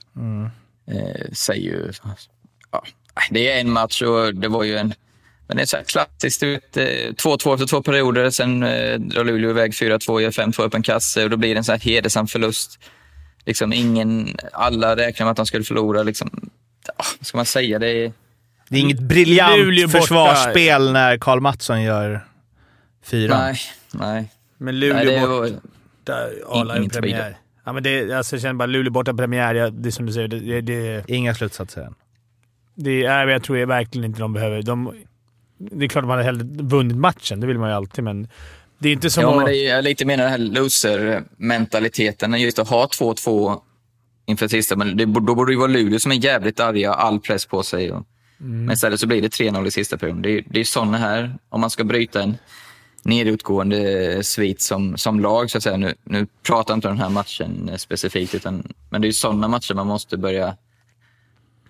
[0.86, 1.92] Eh, säger ju...
[2.70, 2.84] Ja,
[3.30, 4.94] det är en match och det var ju en...
[5.46, 6.40] Men det är så här klassiskt.
[6.40, 8.30] du vet, eh, 2-2 efter två perioder.
[8.30, 11.58] Sen eh, drar Luleå iväg 4-2, gör 5-2 upp en kasse och då blir det
[11.58, 12.78] en så här hedersam förlust.
[13.46, 16.02] Liksom ingen, alla räknar med att de skulle förlora.
[16.02, 16.50] Liksom,
[17.18, 17.78] vad ska man säga?
[17.78, 18.12] Det är,
[18.68, 22.24] Det är inget briljant försvarsspel när Karl Mattsson gör
[23.04, 23.38] fyra.
[23.38, 23.60] nej,
[23.90, 24.30] nej.
[24.58, 26.64] Men nej Luleå det borta.
[26.64, 27.36] var, Ingen premiär.
[27.64, 29.54] Ja, men det, alltså, jag känner bara Luleå borta premiär.
[29.54, 30.28] Ja, det är som du säger.
[30.28, 31.94] Det, det, det, Inga slutsatser än.
[32.78, 34.62] Det är, jag tror verkligen inte de behöver.
[34.62, 34.94] De,
[35.58, 37.40] det är klart de hade hellre vunnit matchen.
[37.40, 38.28] Det vill man ju alltid, men
[38.78, 39.36] det är inte som ja, att...
[39.36, 42.34] men det är, lite menar den här loser-mentaliteten.
[42.40, 43.60] Just att ha 2-2
[44.26, 47.46] inför sista, men det, då borde det vara Luleå som är jävligt arga, all press
[47.46, 47.92] på sig.
[47.92, 48.06] Och,
[48.38, 50.22] Men istället så blir det 3-0 i sista perioden.
[50.22, 52.36] Det, är- det är sådana här, om man ska bryta en
[53.02, 55.76] nedåtgående svit som, som lag, så att säga.
[55.76, 59.48] Nu, nu pratar jag inte om den här matchen specifikt, utan, men det är sådana
[59.48, 60.56] matcher man måste börja...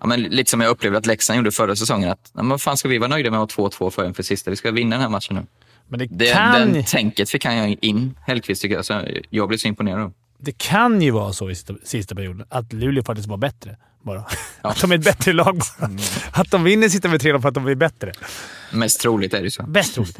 [0.00, 2.10] Ja, men lite som jag upplevde att Leksand gjorde förra säsongen.
[2.10, 4.22] Att, ja, men vad fan ska vi vara nöjda med att ha 2-2 för inför
[4.22, 4.50] sista?
[4.50, 5.46] Vi ska vinna den här matchen nu.
[5.88, 8.84] Men det Det, kan, Den tänket fick han in, Hellkvist, tycker jag.
[8.84, 10.12] Så jag blev så imponerad.
[10.38, 13.76] det kan ju vara så i sista, sista perioden att Luleå faktiskt var bättre.
[14.02, 14.24] Bara.
[14.62, 15.90] Att de är ett bättre lag bara.
[16.30, 18.12] Att de vinner sista med 3 för att de är bättre.
[18.72, 19.62] Mest troligt är det så.
[19.62, 20.18] Bäst troligt.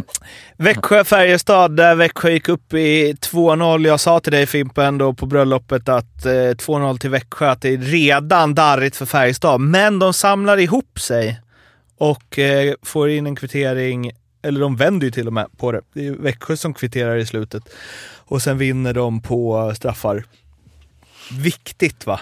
[0.57, 3.87] Växjö-Färjestad, där Växjö gick upp i 2-0.
[3.87, 7.69] Jag sa till dig Fimpen då på bröllopet att eh, 2-0 till Växjö, att det
[7.69, 9.61] är redan darrigt för Färjestad.
[9.61, 11.41] Men de samlar ihop sig
[11.99, 14.13] och eh, får in en kvittering,
[14.43, 15.81] eller de vänder ju till och med på det.
[15.93, 17.63] Det är Växjö som kvitterar i slutet.
[18.15, 20.25] Och sen vinner de på straffar.
[21.33, 22.21] Viktigt va?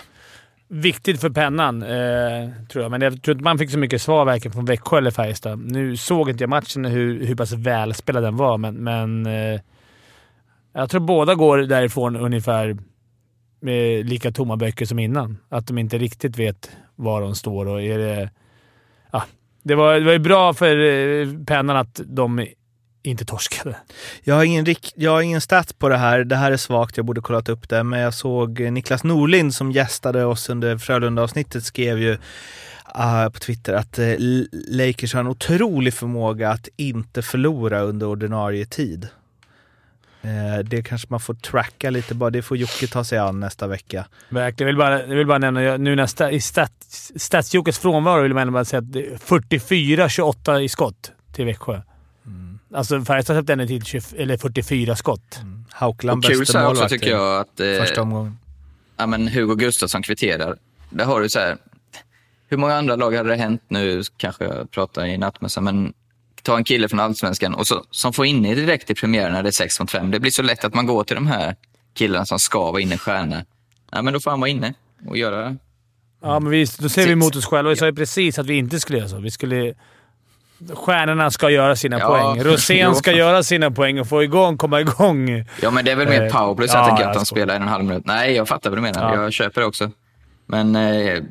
[0.69, 2.91] Viktigt för pennan, eh, tror jag.
[2.91, 5.59] Men jag tror inte man fick så mycket svar varken från Växjö eller Färjestad.
[5.59, 9.61] Nu såg inte jag matchen hur, hur pass välspelad den var, men, men eh,
[10.73, 12.77] jag tror båda går därifrån ungefär
[13.61, 15.39] med lika tomma böcker som innan.
[15.49, 18.31] Att de inte riktigt vet var de står och är det...
[19.13, 19.23] Ja,
[19.63, 22.47] det, var, det var ju bra för eh, pennan att de
[23.07, 23.77] inte torskade.
[24.23, 26.25] Jag har, ingen rik- jag har ingen stat på det här.
[26.25, 27.83] Det här är svagt, jag borde kollat upp det.
[27.83, 32.19] Men jag såg Niklas Norlind som gästade oss under Frölunda-avsnittet skrev ju
[32.85, 38.67] ah, på Twitter att L- Lakers har en otrolig förmåga att inte förlora under ordinarie
[38.67, 39.09] tid.
[40.23, 42.31] Eh, det kanske man får tracka lite bara.
[42.31, 44.07] Det får Jocke ta sig an nästa vecka.
[44.29, 44.67] Verkligen.
[44.69, 48.53] Jag vill bara, jag vill bara nämna, nu nästa, i stats, Statsjokes frånvaro vill man
[48.53, 51.81] bara säga att det är 44-28 i skott till Växjö.
[52.75, 55.41] Alltså Färjestad släppte ändå till 20, eller 44 skott.
[55.71, 58.39] Haukland så här också målvakt tycker jag att eh, Första omgången.
[58.97, 60.57] ja, men Hugo Gustafsson kvitterar.
[60.91, 61.57] Där har du så här,
[62.49, 65.93] hur många andra lag hade det hänt nu, kanske jag pratar i nattmössa, men
[66.43, 69.43] ta en kille från Allsvenskan och så, som får in i direkt i premiären när
[69.43, 70.11] det är 6 mot 5.
[70.11, 71.57] Det blir så lätt att man går till de här
[71.95, 73.45] killarna som ska vara inne i stjärna.
[73.93, 74.75] Ja, men då får han vara inne
[75.07, 75.57] och göra...
[76.23, 77.71] Ja, men vi, då ser vi emot oss själva.
[77.71, 79.19] Vi sa ju precis att vi inte skulle göra så.
[79.19, 79.75] Vi skulle...
[80.75, 82.45] Stjärnorna ska göra sina Ja, poäng.
[82.45, 85.45] Rosén ska göra sina poäng och få igång, komma igång.
[85.63, 87.25] Ja, men det är väl mer Eh, powerplay så ja, att skojar.
[87.25, 88.03] spelar en och en halv minut.
[88.07, 89.15] Nej, jag fattar vad du menar.
[89.15, 89.23] Ja.
[89.23, 89.91] Jag köper det också.
[90.47, 91.23] Men eh,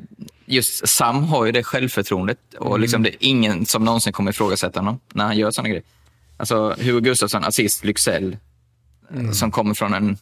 [0.46, 2.80] just Sam har ju det självförtroendet och Mm.
[2.80, 5.84] liksom det är ingen som någonsin kommer ifrågasätta honom när han gör sådana grejer.
[6.36, 8.36] Alltså Hugo Gustafsson, assist, Lycksell,
[9.14, 9.32] Mm.
[9.34, 10.16] som kommer från en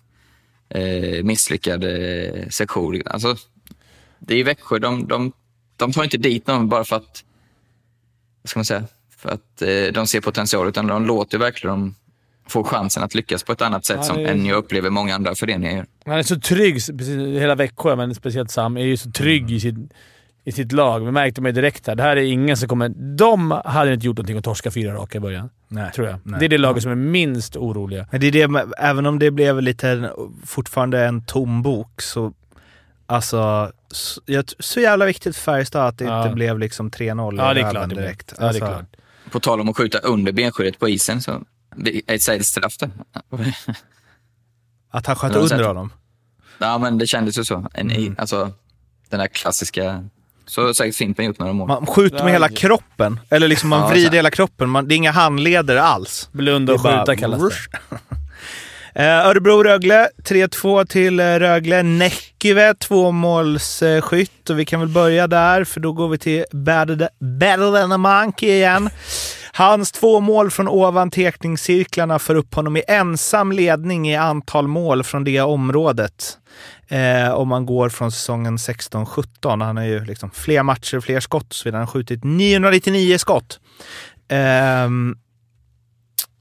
[0.69, 3.03] eh, misslyckad eh, sektion.
[3.07, 3.37] Alltså,
[4.19, 5.33] det är ju Växjö, de, de,
[5.77, 7.25] de tar inte dit någon bara för att,
[8.45, 8.85] vad ska man säga,
[9.17, 11.95] för att eh, de ser potential, utan de låter verkligen dem
[12.49, 15.15] få chansen att lyckas på ett annat sätt Ja, som är- än jag upplever många
[15.15, 15.87] andra föreningar gör.
[16.07, 19.61] Han är så trygg, precis, hela Växjö, men speciellt Sam, är ju så trygg i
[19.61, 19.75] sitt,
[20.45, 21.01] i sitt lag.
[21.05, 21.95] Vi märkte mig direkt här.
[21.95, 22.89] Det här är ingen som kommer...
[23.17, 25.51] De hade inte gjort någonting att torska fyra raka i början.
[25.69, 25.93] Nej.
[25.93, 26.19] Tror jag.
[26.25, 26.41] Nej.
[26.41, 28.07] Det är det laget som är minst oroliga.
[28.13, 30.11] Men det är det, även om det blev lite
[30.47, 32.33] fortfarande en tom bok så
[33.07, 34.21] Alltså, så,
[34.59, 36.23] så jävla viktigt för Färjestad att det Ja.
[36.23, 38.33] inte blev liksom 3-0 i Ja, det är röven det direkt.
[38.33, 38.85] Ja, det är Alltså, klart.
[39.31, 41.43] På tal om att skjuta under benskyddet på isen, så
[42.07, 42.91] ett ett straff där.
[44.91, 45.93] Att han sköt Ja, under honom.
[46.59, 47.67] Ja, men det kändes ju så.
[47.75, 48.51] En, i- Alltså,
[49.09, 50.05] den där klassiska...
[50.47, 51.69] Så har säkert Fimpen gjort några mål.
[51.69, 53.21] Man skjuter med hela kroppen.
[53.31, 54.69] Eller liksom man Ja, vrider hela kroppen.
[54.71, 56.29] Man, det är inga handleder alls.
[56.33, 57.79] Blunda och Det är bara- skjuta kallas det.
[58.97, 61.83] Eh, Örebro-Rögle, 3-2 till eh, Rögle.
[61.83, 64.51] Näckyve, tvåmålsskytt.
[64.51, 68.49] Och vi kan väl börja där, för då går vi till Battle, and a Monkey
[68.49, 68.91] igen.
[69.53, 75.05] Hans två mål från ovan teckningscirklarna för upp honom i ensam ledning i antal mål
[75.05, 76.39] från det området.
[76.89, 79.65] Eh, om man går från säsongen 16-17.
[79.65, 81.79] Han har ju liksom fler matcher, fler skott och så vidare.
[81.79, 83.61] Han har skjutit 999 skott.
[84.29, 84.89] Eh,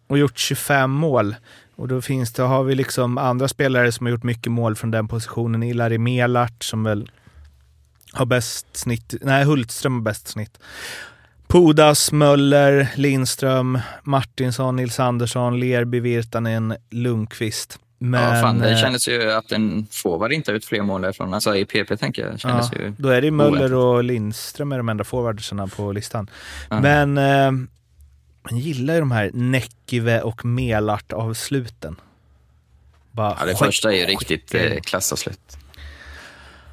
[0.09, 1.35] och gjort 25 mål.
[1.75, 4.91] Och då finns det, har vi liksom andra spelare som har gjort mycket mål från
[4.91, 5.63] den positionen.
[5.63, 7.11] Ilari Melart som väl
[8.13, 9.13] har bäst snitt.
[9.21, 10.59] Nej, Hultström har bäst snitt.
[11.47, 17.79] Pudas, Möller, Lindström, Martinsson, Nils Andersson, Lerby, Virtanen, Lundqvist.
[17.99, 21.01] Men, ja, fan, det eh, kändes ju att en forward inte har ut fler mål
[21.01, 21.33] därifrån.
[21.33, 22.39] Alltså i PP tänker jag.
[22.39, 23.77] Kändes ja, ju då är det Möller oväntat.
[23.77, 26.29] och Lindström är de enda forwardsarna på listan.
[26.69, 26.79] Ja.
[26.79, 27.51] Men eh,
[28.49, 31.95] man gillar ju de här Näckive och Melart-avsluten.
[33.11, 35.57] Bara Ja, det första är ju riktigt eh, klassavslut.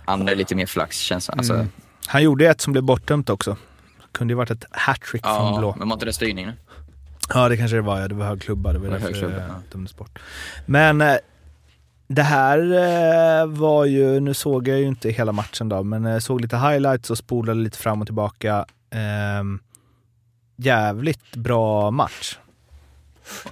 [0.04, 1.32] Andra är lite mer flax känns det.
[1.32, 1.68] Alltså, Mm.
[2.06, 3.56] Han gjorde ett som blev bortdömt också.
[4.12, 5.74] Kunde ju varit ett hattrick från ja, blå.
[5.78, 6.52] men var inte det styrning nu?
[7.34, 8.00] Ja, det kanske det var.
[8.00, 8.08] Ja.
[8.08, 8.72] Det var hög klubba.
[8.72, 9.54] Det var Det var därför det ja.
[9.72, 10.18] dömdes bort.
[10.66, 11.16] Men eh,
[12.06, 16.22] det här eh, var ju, nu såg jag ju inte hela matchen då, men jag
[16.22, 18.66] såg lite highlights och spolade lite fram och tillbaka.
[18.90, 19.60] Ehm,
[20.64, 22.36] jävligt bra match.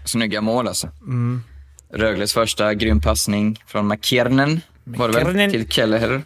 [0.04, 0.88] Snygga mål alltså.
[1.00, 1.42] Mm.
[1.92, 6.22] Rögles första grym passning från McKiernan var det väl, till Kelleher.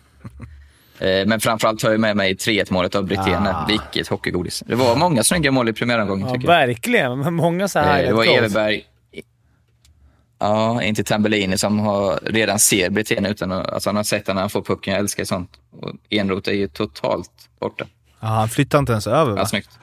[0.99, 3.47] Eh, Men framförallt tar jag med mig 3-1 målet av Brithén.
[3.47, 3.67] Ah.
[3.69, 4.63] Vilket hockeygodis.
[4.67, 6.67] Det var många snygga mål i premiäromgången Ja, tycker jag.
[6.67, 7.35] verkligen.
[7.35, 8.25] Många så här Eh, Det var.
[8.25, 8.85] Everberg,
[10.39, 14.35] ja, inte Tambellini som har, redan ser Brithén utan att, alltså han har sett när
[14.35, 14.93] han får pucken.
[14.93, 15.51] Jag älskar sånt.
[15.81, 17.31] Och Enroth är ju totalt
[17.61, 17.85] borta.
[18.21, 19.39] Ja, han flyttade inte ens över va?
[19.39, 19.79] Ja, snyggt.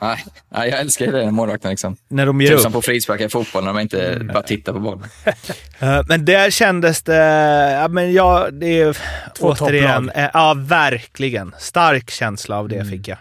[0.00, 1.96] Nej, nej, jag älskar ju det, målvakten liksom.
[2.08, 2.62] När de ger Typ upp.
[2.62, 4.26] som på frisparkar i fotboll när de inte Mm.
[4.26, 5.04] bara tittar på bollen.
[5.82, 7.16] Eh, Men där kändes det,
[7.80, 8.96] ja men ja, det är
[9.38, 10.24] Två återigen, topplag.
[10.24, 11.54] eh, ja verkligen.
[11.58, 13.18] Stark känsla av det fick jag.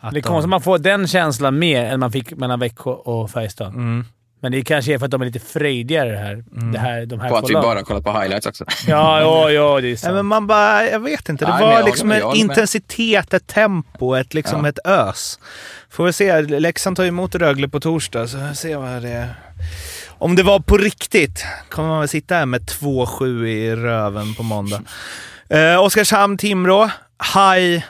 [0.00, 2.90] Att Det är konstigt att man får den känslan mer än man fick mellan Växjö
[2.90, 3.68] och Färjestad.
[3.74, 4.04] Mm.
[4.42, 6.44] Men det kanske är för att de är lite frejdigare här.
[6.72, 8.64] Det här de här På att två vi bara kollar på highlights också.
[8.86, 10.14] Ja, ja, ja, det är sant.
[10.14, 11.44] men man bara, jag vet inte.
[11.44, 14.68] Det Nej, var jag liksom en intensitet, ett tempo, ett, liksom Ja.
[14.68, 15.38] ett ös.
[15.90, 16.40] Får vi se.
[16.42, 19.34] Leksand tar emot Rögle på torsdag, så jag ser vad det är.
[20.08, 24.42] Om det var på riktigt kommer man väl sitta här med 2-7 i röven på
[24.42, 24.82] måndag.
[25.48, 26.90] Eh, Oskarshamn-Timrå.
[27.34, 27.82] High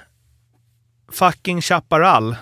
[1.12, 2.36] fucking Chaparral.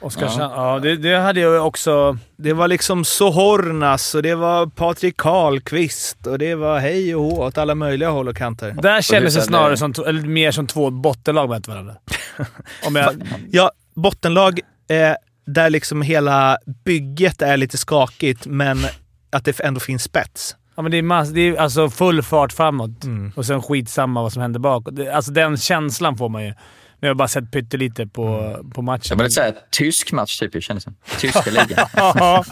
[0.00, 0.52] Oskarshamn.
[0.56, 2.18] Ja, det, det hade jag också...
[2.36, 7.44] Det var liksom Sohornas och det var Patrik Karlqvist och det var hej och hå
[7.44, 8.74] åt alla möjliga håll och kanter.
[8.82, 11.94] Där kändes det snarare som, eller mer som två bottenlag mötte varandra.
[12.86, 13.14] Om jag,
[13.50, 15.14] Ja, bottenlag eh,
[15.46, 18.78] där liksom hela bygget är lite skakigt, men
[19.32, 20.56] att det ändå finns spets.
[20.76, 23.32] ja, men det, är mass, det är alltså full fart framåt Mm.
[23.36, 24.94] och sen skitsamma vad som händer bakåt.
[25.12, 26.54] Alltså den känslan får man ju.
[27.00, 29.02] Nu har jag bara sett pyttelite på, på matchen.
[29.08, 31.18] Jag började säga tysk match typ, kändes det som.
[31.18, 31.86] Tyska ligan.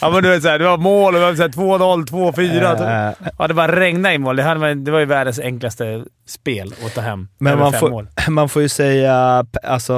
[0.00, 2.06] ja, men du vet, så här, det var mål och det var så här 2-0,
[2.06, 3.08] 2-4.
[3.08, 4.36] Eh, Ja, det bara regnade in mål.
[4.36, 7.28] Det, varit- det var ju världens enklaste spel att ta hem.
[7.38, 8.08] Men man fem får, mål.
[8.28, 9.94] man får ju säga, alltså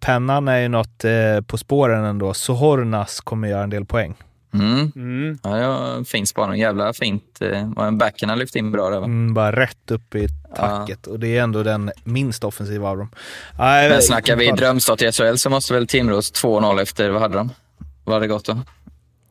[0.00, 2.34] pennan är ju något eh, på spåren ändå.
[2.34, 4.14] Sohornas kommer göra en del poäng.
[4.54, 4.92] Mm.
[4.96, 5.38] Mm.
[5.42, 6.60] Ja, ja, fin spaning.
[6.60, 7.38] Jävla fint.
[7.40, 9.04] eh, backen har lyft in bra där va?
[9.04, 13.10] Mm, bara rätt upp i tacket och det är ändå den minst offensiva av dem.
[13.58, 17.36] Nej, Men snackar vi drömstart i SHL så måste väl Timrås 2-0 efter, vad hade
[17.36, 17.50] de?
[18.04, 18.58] Vad hade det gått då?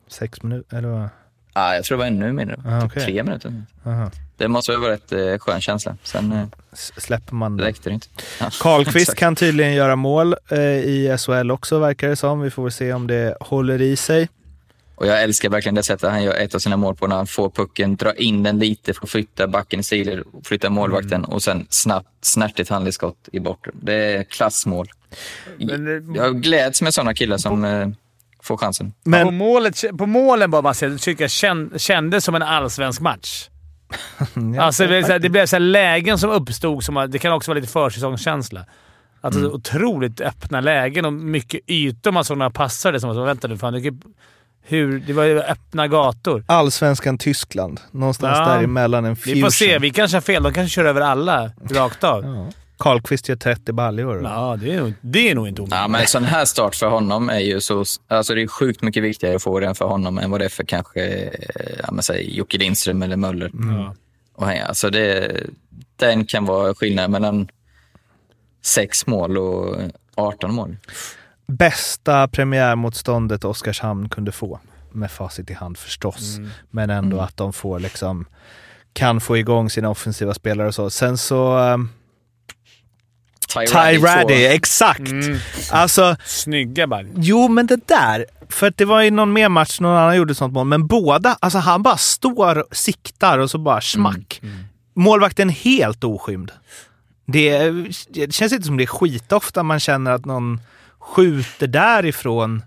[0.08, 1.08] Sex minuter, eller vad?
[1.52, 2.56] Ah, jag tror det var ännu mindre.
[2.66, 3.04] Ah, Typ okej.
[3.04, 3.62] Tre minuter.
[3.84, 4.10] Aha.
[4.36, 5.96] Det måste väl vara ett eh, skön känsla.
[6.02, 6.44] Sen eh,
[6.96, 7.64] Släpper man det?
[7.64, 8.06] räckte det inte.
[8.40, 12.40] Ja, Karlqvist kan tydligen göra mål eh, i SHL också verkar det som.
[12.40, 14.28] Vi får väl se om det håller i sig.
[15.00, 17.26] Och jag älskar verkligen det sättet han gör ett av sina mål på när han
[17.26, 21.30] får pucken, drar in den lite för att flytta backen i sidled, flytta målvakten Mm.
[21.30, 23.70] och sen snabbt, snärtigt handledsskott i bortre.
[23.82, 24.86] Det är klassmål.
[25.58, 27.88] Men, eh, Jag gläds med sådana killar som eh,
[28.42, 28.90] får chansen.
[28.90, 33.00] på, Men målet, på målen bara man ser, tycker jag känn, kändes som en allsvensk
[33.00, 33.48] match.
[34.60, 36.84] Alltså, det blev, så här, det blev så här lägen som uppstod.
[36.84, 38.64] Som, det kan också vara lite försäsongskänsla.
[39.20, 39.52] Alltså, Mm.
[39.52, 42.12] Otroligt öppna lägen och mycket ytor.
[42.12, 43.92] Man såg några passare som var så vänta nu, fan, det,
[44.68, 46.44] hur, det var ju öppna gator.
[46.46, 47.80] Allsvenskan Tyskland.
[47.90, 48.48] Någonstans Ja.
[48.54, 49.34] däremellan en fusion.
[49.34, 49.78] Vi får se.
[49.78, 50.42] Vi kanske har fel.
[50.42, 52.24] De kanske kör över alla rakt av.
[52.24, 52.50] Ja.
[52.78, 54.22] Karlqvist gör 30 baljor.
[54.22, 55.80] Ja, det är nog, det är nog inte omöjligt.
[55.80, 57.84] Ja, men en sån här start för honom är ju så...
[58.08, 60.48] Alltså det är sjukt mycket viktigare att få den för honom än vad det är
[60.48, 61.30] för kanske eh,
[61.82, 63.50] ja, men säg Jocke Lindström eller Möller.
[63.54, 63.94] Ja.
[64.34, 65.36] Och alltså det,
[65.96, 67.48] den kan vara skillnaden mellan
[68.64, 69.76] sex mål och
[70.14, 70.76] 18 mål.
[71.52, 74.60] Bästa premiärmotståndet Oskarshamn kunde få.
[74.92, 76.36] Med facit i hand förstås.
[76.36, 76.50] Mm.
[76.70, 77.24] Men ändå Mm.
[77.24, 78.26] att de får liksom
[78.92, 80.90] kan få igång sina offensiva spelare och så.
[80.90, 81.58] Sen så...
[81.58, 81.78] eh,
[83.74, 85.00] Raddy Raddy, exakt.
[85.00, 85.38] Mm.
[85.72, 87.14] Alltså, Snygga baljor.
[87.16, 88.26] jo men det där.
[88.48, 91.58] För det var i någon mer match någon annan gjorde sånt mål, men båda, alltså
[91.58, 94.40] han bara står, siktar och så bara smack.
[94.94, 96.52] Målvakten helt oskymd.
[97.26, 97.70] Det,
[98.08, 100.60] det känns inte som det är skitofta man känner att någon
[101.14, 102.62] skjuter därifrån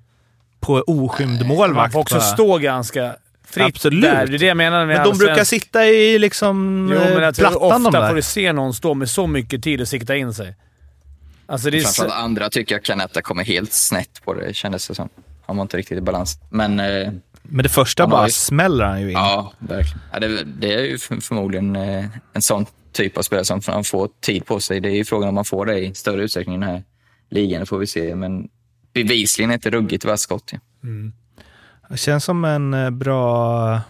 [0.60, 1.76] på oskymd målvakt.
[1.76, 2.22] Man får också bara.
[2.24, 3.16] stå ganska
[3.46, 4.02] fritt Absolut.
[4.04, 4.28] där.
[4.28, 7.24] Det är det jag menar med Men de brukar allsvensk- sitta i liksom Jo, men
[7.24, 9.88] jag tror plattan de ofta får du se någon stå med så mycket tid och
[9.88, 10.56] sikta in sig.
[11.46, 11.82] Alltså det är...
[11.82, 15.10] Framförallt Så, andra tycker jag Canetta kommer helt snett på det, kändes det som.
[15.46, 16.40] Han var inte riktigt i balans.
[16.50, 17.12] Men eh,
[17.44, 19.14] Men det första bara ju- smäller han ju in.
[19.14, 20.00] ja, verkligen.
[20.14, 23.84] Ja, det, det är ju för, förmodligen eh, en sån typ av spelare som han
[23.84, 24.80] får tid på sig.
[24.80, 26.84] Det är ju frågan om man får det i större utsträckning i den här
[27.32, 28.16] ligan, får vi se.
[28.16, 28.50] Men
[28.94, 30.52] bevisligen ett ruggigt vasskott.
[30.54, 30.60] Ja.
[31.90, 33.82] Det känns som en eh, bra...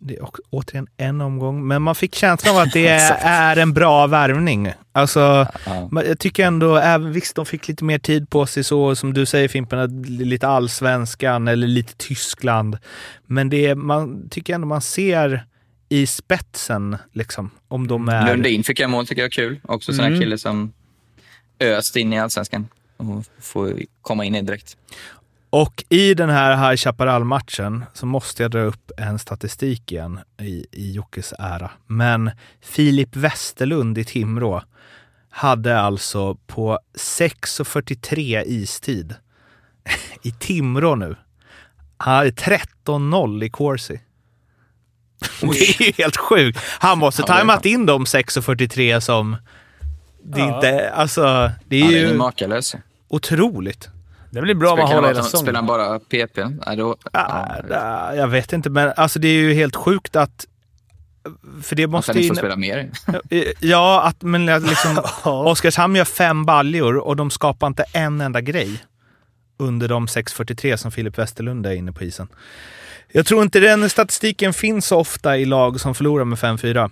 [0.00, 2.88] Det är återigen en omgång, men man fick känslan av att det
[3.22, 4.72] är, en bra värvning.
[4.92, 5.90] Alltså, Ja.
[6.06, 9.26] jag tycker ändå, även visst de fick lite mer tid på sig, så som du
[9.26, 12.78] säger Fimpen, lite allsvenskan eller lite Tyskland.
[13.26, 15.44] Men det man tycker ändå man ser
[15.88, 18.26] i spetsen, liksom, om de är...
[18.26, 19.60] Lundin fick jag mål, tycker jag är kul.
[19.64, 20.20] Också sån här Mm.
[20.20, 20.72] kille som
[21.60, 22.68] öst in i allsvenskan
[22.98, 23.72] och får
[24.02, 24.76] komma in i direkt.
[25.50, 30.66] Och i den här High Chaparral-matchen så måste jag dra upp en statistik igen i,
[30.72, 31.70] i Jockes ära.
[31.86, 32.30] Men
[32.60, 34.62] Filip Westerlund i Timrå
[35.30, 39.14] hade alltså på 6.43 istid
[40.22, 41.16] i Timrå nu.
[41.96, 44.00] Han hade 13-0 i Corsi.
[45.40, 46.58] Det är ju helt sjukt.
[46.80, 49.36] Han måste tajmat in de 6.43 som...
[50.22, 50.54] Det är Ja.
[50.56, 50.90] inte...
[50.90, 52.74] Alltså, det är Han är ju ju makalös.
[53.08, 53.88] Otroligt.
[54.30, 55.54] det blir bra om man håller hela bara- Spelar säsongen.
[55.56, 56.38] han bara PP?
[56.66, 60.46] Nej, då, Ah, ja, jag vet inte, men alltså det är ju helt sjukt att...
[61.62, 62.90] För det att måste han inte får spela mer.
[63.60, 68.40] Ja, att, men att liksom, Oskarshamn gör fem baljor och de skapar inte en enda
[68.40, 68.84] grej
[69.58, 72.28] under de 6.43 som Filip Westerlund är inne på isen.
[73.12, 76.90] Jag tror inte den statistiken finns så ofta i lag som förlorar med 5-4.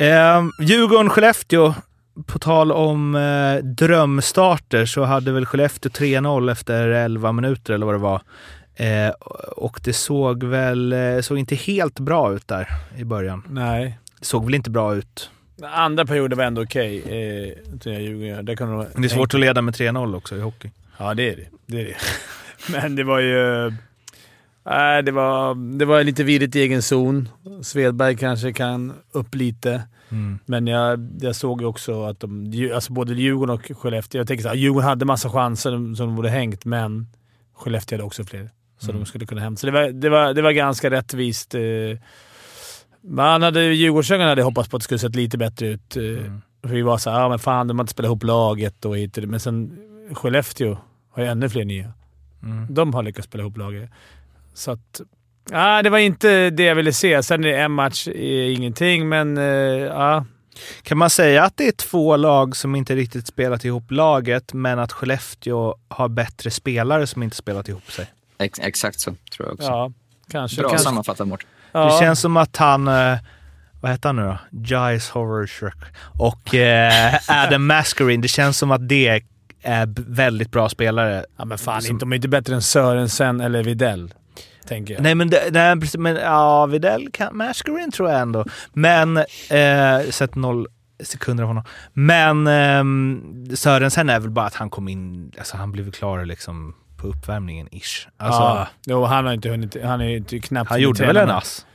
[0.00, 1.74] Eh, Djurgården-Skellefteå,
[2.26, 7.94] på tal om eh, drömstarter så hade väl Skellefteå 3-0 efter 11 minuter eller vad
[7.94, 8.22] det var.
[8.74, 9.10] Eh,
[9.56, 13.42] och det såg väl eh, såg inte helt bra ut där i början.
[13.50, 13.98] Nej.
[14.18, 15.30] Det såg väl inte bra ut.
[15.62, 16.98] Andra perioden var ändå okej.
[16.98, 18.44] Eh, tror jag Djurgården.
[18.44, 20.70] Där kan de, Men det är svårt att leda med 3-0 också i hockey.
[20.98, 21.46] Ja, det är det.
[21.66, 21.96] det, är det.
[22.72, 23.72] Men det var ju...
[24.64, 27.28] Nej, det var, det var lite virrigt i egen zon.
[27.62, 29.82] Svedberg kanske kan upp lite.
[30.46, 34.20] Men jag, jag såg ju också att de, alltså både Djurgården och Skellefteå...
[34.20, 37.06] Jag tänker så här, Djurgården hade massa chanser som de borde hängt, men
[37.54, 38.50] Skellefteå hade också fler.
[38.78, 39.60] Så de skulle kunna hämta.
[39.60, 41.54] Så det var, det var, det var ganska rättvist.
[41.54, 41.60] eh.
[43.02, 45.96] Man hade, Djurgårdsögon hade hoppats på att det skulle sett lite bättre ut.
[45.96, 46.02] eh,
[46.62, 49.18] För vi var såhär, ja men fan, de har inte spelat ihop laget och hit.
[49.28, 49.78] Men sen
[50.14, 50.78] Skellefteå
[51.10, 51.92] har ju ännu fler nya.
[52.70, 53.90] De har lyckats spela ihop laget.
[54.54, 55.00] Så att...
[55.50, 57.22] Ja, det var inte det jag ville se.
[57.22, 60.24] Sen är det en match är ingenting, men eh, ja.
[60.82, 64.78] Kan man säga att det är två lag som inte riktigt spelat ihop laget, men
[64.78, 68.06] att Skellefteå har bättre spelare som inte spelat ihop sig?
[68.38, 69.66] Ex, exakt så, tror jag också.
[69.66, 69.92] Ja,
[70.30, 70.60] kanske.
[70.60, 70.84] Bra kanske.
[70.84, 71.48] sammanfattat, Mårten.
[71.72, 71.84] Ja.
[71.84, 73.18] Det känns som att han, eh,
[73.80, 74.38] vad heter han nu då?
[74.50, 75.78] Giles Horrorstruck
[76.18, 78.20] och eh, Adam Mascarin.
[78.20, 79.22] Det känns som att det
[79.62, 81.24] är väldigt bra spelare.
[81.36, 84.14] Ja, men fan, Som- inte, de är inte bättre än Sörensen eller Videll,
[84.70, 85.02] tänker jag.
[85.02, 88.44] Nej, men, nej, men ja, Videll kan, Mascarin tror jag ändå.
[88.72, 90.66] Men, eh, sett noll
[91.02, 91.64] sekunder av honom.
[91.92, 96.74] Men eh, Sörensen är väl bara att han kom in, alltså han blev klar liksom
[96.96, 98.08] på uppvärmningen ish.
[98.16, 99.76] Alltså, ja, jo, han har inte hunnit...
[99.84, 101.66] Han är ju inte knappt han hunnit gjorde väl träna en med- ass?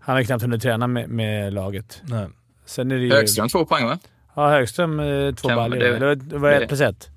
[0.00, 2.02] Han har knappt hunnit träna med, med laget.
[2.04, 2.26] Nej.
[2.66, 3.12] Sen är det ju...
[3.12, 3.98] Högström två poäng, va?
[4.34, 6.14] Ja, Högström eh, två baljor.
[6.14, 7.10] det- var ett plus ett.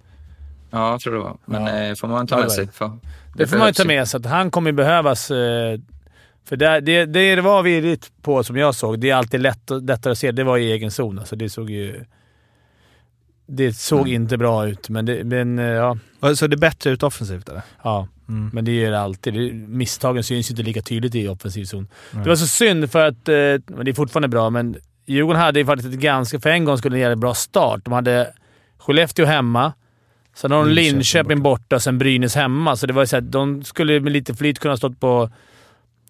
[0.72, 1.38] Ja, jag tror det var.
[1.46, 1.84] Men Ja.
[1.84, 2.66] eh, får man ta det med sig.
[2.66, 2.72] det.
[2.72, 2.92] För,
[3.36, 4.18] Det får man ju ta med sig.
[4.18, 5.32] att Han kommer ju behövas.
[5.32, 5.80] eh,
[6.46, 9.70] För det, det, det det var virrigt på, som jag såg, det är alltid lätt,
[9.82, 10.32] lättare att se.
[10.32, 11.20] Det var i egen zon.
[11.20, 12.06] Alltså det såg ju...
[13.48, 14.14] Det såg Mm.
[14.14, 15.98] inte bra ut, men, det, men eh, ja.
[16.36, 17.62] Så det är bättre ut offensivt eller?
[17.84, 18.08] ja.
[18.30, 18.50] Mm.
[18.54, 19.34] Men det är det alltid.
[19.34, 21.88] Det, misstagen syns ju inte lika tydligt i offensiv zon.
[22.12, 22.24] Nej.
[22.24, 23.28] Det var så synd för att...
[23.76, 26.40] Men det är fortfarande bra, men Djurgården hade ju faktiskt ett ganska...
[26.40, 27.82] För en gång skulle det göra bra start.
[27.86, 28.34] De hade
[28.78, 29.74] Skellefteå hemma.
[30.42, 32.76] Sen har de Linköping Linköping borta och sen Brynäs hemma.
[32.76, 35.30] Så det var ju så att de skulle med lite flyt kunna stått på...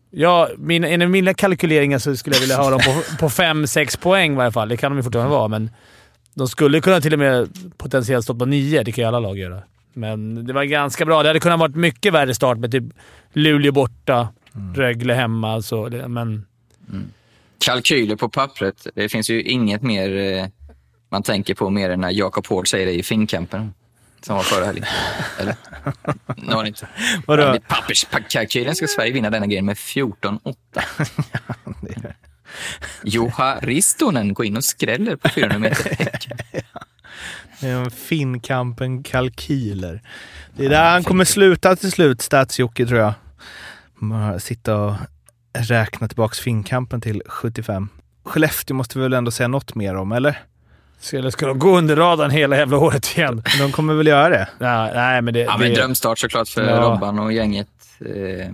[0.09, 4.34] Ja, mina, enligt mina kalkyleringar så skulle jag vilja ha dem på, på 5-6 poäng
[4.34, 4.69] i varje fall.
[4.69, 5.69] Det kan de ju fortfarande vara, men
[6.34, 8.84] de skulle kunna till och med potentiellt stått på 9.
[8.84, 9.63] Det kan ju alla lag göra.
[9.93, 11.23] Men det var ganska bra.
[11.23, 12.84] Det hade kunnat varit mycket värre start med typ
[13.34, 14.27] Luleå borta,
[14.75, 15.61] Rögle hemma.
[15.61, 16.45] Så det, men
[17.65, 18.88] kalkyler på pappret.
[18.95, 20.45] Det finns ju inget mer eh,
[21.09, 23.73] man tänker på mer än när Jakob Hård säger det i Finnkampen.
[24.22, 24.86] Som var förra helgen.
[25.39, 25.55] Eller?
[26.36, 26.88] Det var det inte.
[27.28, 27.43] Vadå?
[27.43, 30.55] Enligt papperskalkylen ska Sverige vinna denna grejen med 14-8.
[33.03, 36.28] Joha Ristonen går in och skräller på 400 meter häck.
[37.93, 40.01] Finnkampen kalkyler.
[40.55, 43.13] Det är där han kommer sluta till slut, Stats-Jocke, tror jag.
[44.41, 44.95] Sitta och
[45.53, 47.89] räkna tillbaks Finnkampen till 75.
[48.26, 50.39] Skellefteå måste vi väl ändå säga något mer om, eller?
[51.02, 53.43] Så Eller ska de gå under radarn hela jävla året igen?
[53.60, 54.47] De kommer väl göra det?
[54.60, 55.39] Nej, nej men det...
[55.39, 56.82] Ja, men det drömstart såklart för Ja.
[56.82, 57.68] Robban och gänget.
[57.99, 58.54] Eh,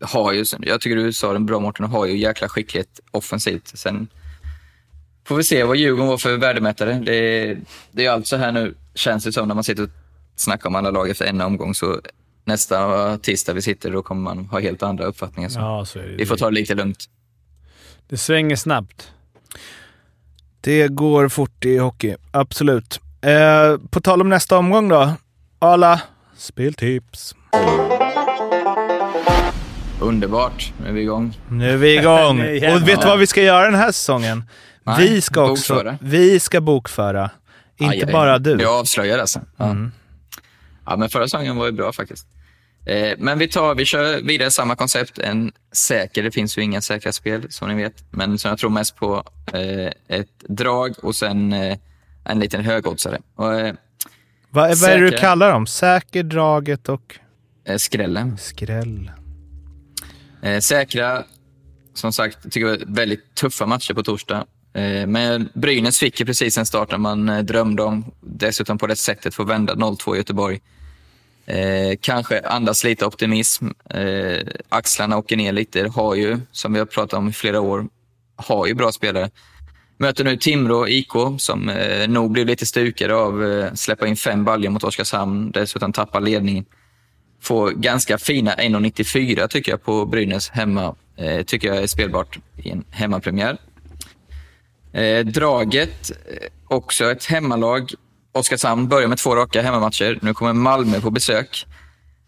[0.00, 3.78] har ju, jag tycker du sa det bra Mårten, har ju jäkla skicklighet offensivt.
[3.78, 4.08] Sen
[5.24, 6.94] får vi se vad Djurgården var för värdemätare.
[6.94, 7.56] Det,
[7.90, 9.90] det är alltså här nu, känns det som, när man sitter och
[10.36, 11.74] snackar om alla lag efter en omgång.
[11.74, 12.00] Så
[12.44, 15.48] nästa tisdag vi sitter, då kommer man ha helt andra uppfattningar.
[15.48, 16.16] Så ja, så är det.
[16.16, 17.04] vi får ta det lite lugnt.
[18.08, 19.12] Det svänger snabbt.
[20.64, 23.00] Det går fort i hockey, absolut.
[23.22, 25.12] Eh, på tal om nästa omgång då.
[25.58, 26.00] Ala,
[26.36, 27.34] speltips.
[30.00, 31.38] Underbart, nu är vi igång.
[31.48, 32.40] Nu är vi igång.
[32.74, 34.44] Och vet du vad vi ska göra den här säsongen?
[34.84, 35.74] Nej, vi ska också...
[35.74, 35.98] bokföra.
[36.00, 37.30] Vi ska bokföra.
[37.76, 38.50] Inte Aj, aj, bara du.
[38.60, 39.40] Jag avslöjar alltså.
[39.56, 39.64] Ja.
[39.64, 39.92] Mm.
[40.86, 42.26] ja, men förra säsongen var ju bra faktiskt.
[42.86, 45.18] Eh, men vi, tar, vi kör vidare samma koncept.
[45.18, 48.04] En säker, det finns ju inga säkra spel som ni vet.
[48.10, 51.78] Men som jag tror mest på, eh, ett drag och sen eh,
[52.24, 53.18] en liten högoddsare.
[53.34, 53.76] Och, Vad,
[54.50, 55.66] vad är det du kallar dem?
[55.66, 57.18] Säker, draget och
[57.76, 58.38] skrällen.
[58.38, 59.10] skräll.
[60.60, 61.24] Säkra,
[61.94, 64.46] som sagt, tycker jag väldigt tuffa matcher på torsdag.
[65.06, 68.04] Men Brynäs fick ju precis en start man drömde om.
[68.20, 70.60] Dessutom på det sättet få vända 0-2 i Göteborg.
[71.52, 73.66] Eh, kanske andas lite optimism.
[73.90, 75.88] Eh, axlarna åker ner lite.
[75.88, 77.86] Har ju, som vi har pratat om i flera år,
[78.36, 79.30] har ju bra spelare.
[79.98, 84.44] Möter nu Timrå IK som eh, nog blev lite stukade av eh, släppa in fem
[84.44, 85.50] baljor mot Oskarshamn.
[85.50, 86.64] Dessutom tappar ledningen
[87.42, 90.94] får ganska fina 1,94 tycker jag på Brynäs hemma.
[91.16, 93.56] Eh, tycker jag är spelbart i en hemmapremiär.
[94.92, 97.90] Eh, draget, eh, också ett hemmalag.
[98.32, 100.18] Oskarshamn börjar med två raka hemmamatcher.
[100.22, 101.66] Nu kommer Malmö på besök.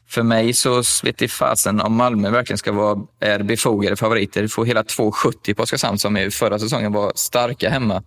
[0.09, 4.49] För mig så vet i fasen om Malmö verkligen ska vara är befogade favoriter.
[4.49, 8.03] Får hela 2,70 på Oskarshamn som ju förra säsongen var starka hemma.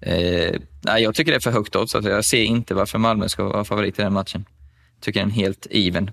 [0.00, 1.94] Eh, nej, jag tycker det är för högt odds.
[1.94, 4.44] Alltså jag ser inte varför Malmö ska vara favorit i den matchen.
[5.00, 6.10] Tycker den är helt even.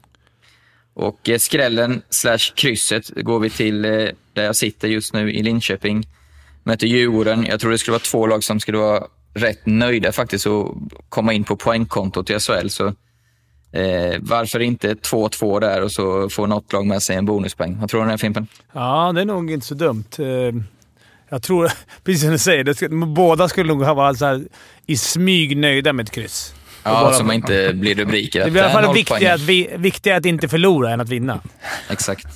[0.93, 3.91] Och eh, skrällen slash krysset går vi till eh,
[4.33, 6.07] där jag sitter just nu i Linköping.
[6.63, 7.45] Möter Djurgården.
[7.45, 9.03] Jag tror det skulle vara två lag som skulle vara
[9.33, 10.77] rätt nöjda faktiskt och
[11.09, 12.67] komma in på poängkontot i SHL.
[12.69, 17.77] Så eh, varför inte 2-2 där och så får något lag med sig en bonuspoäng.
[17.79, 18.47] Vad tror du om den här Fimpen?
[18.73, 20.05] Ja, det är nog inte så dumt.
[20.19, 20.25] Eh,
[21.29, 21.71] Jag tror,
[22.03, 24.43] precis som du säger, det ska, båda skulle nog vara så här,
[24.85, 26.55] i smyg nöjda med ett kryss.
[26.83, 28.45] Ja, bara- så man inte blir rubriker.
[28.45, 31.09] Det blir i alla att, fall viktigare att, vi, viktigare att inte förlora än att
[31.09, 31.41] vinna.
[31.89, 32.27] Exakt.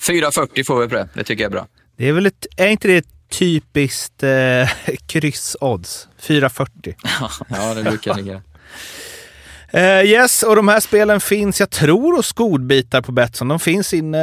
[0.00, 1.08] 4,40 får vi på det.
[1.14, 1.66] Det tycker jag är bra.
[1.96, 4.68] Det är väl ett, är inte det ett typiskt eh,
[5.06, 6.08] kryssodds?
[6.18, 6.94] 440.
[7.48, 8.42] Ja, det brukar ligga.
[9.72, 13.48] Eh, yes, och de här spelen finns, jag tror, hos godbitar på Betsson.
[13.48, 14.18] De finns inne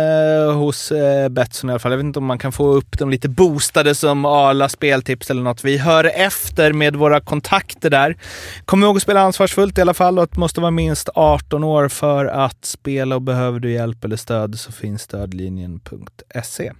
[0.53, 1.91] hos eh, Betsson i alla fall.
[1.91, 5.41] Jag vet inte om man kan få upp dem lite boostade som Arla speltips eller
[5.41, 5.63] något.
[5.63, 8.17] Vi hör efter med våra kontakter där.
[8.65, 11.89] Kom ihåg att spela ansvarsfullt i alla fall och att måste vara minst 18 år
[11.89, 16.71] för att spela och behöver du hjälp eller stöd så finns stödlinjen.se.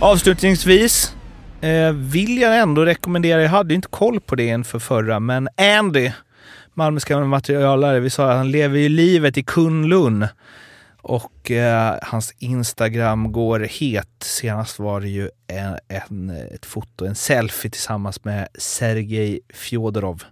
[0.00, 1.14] Avslutningsvis
[1.60, 6.10] eh, vill jag ändå rekommendera, jag hade inte koll på det inför förra, men Andy,
[6.74, 10.26] Malmös gamla materialare, vi sa att han lever ju livet i Kunlun.
[11.02, 14.08] Och eh, hans Instagram går het.
[14.20, 20.22] Senast var det ju en, en, ett foto, en selfie tillsammans med Sergej Fjodorov.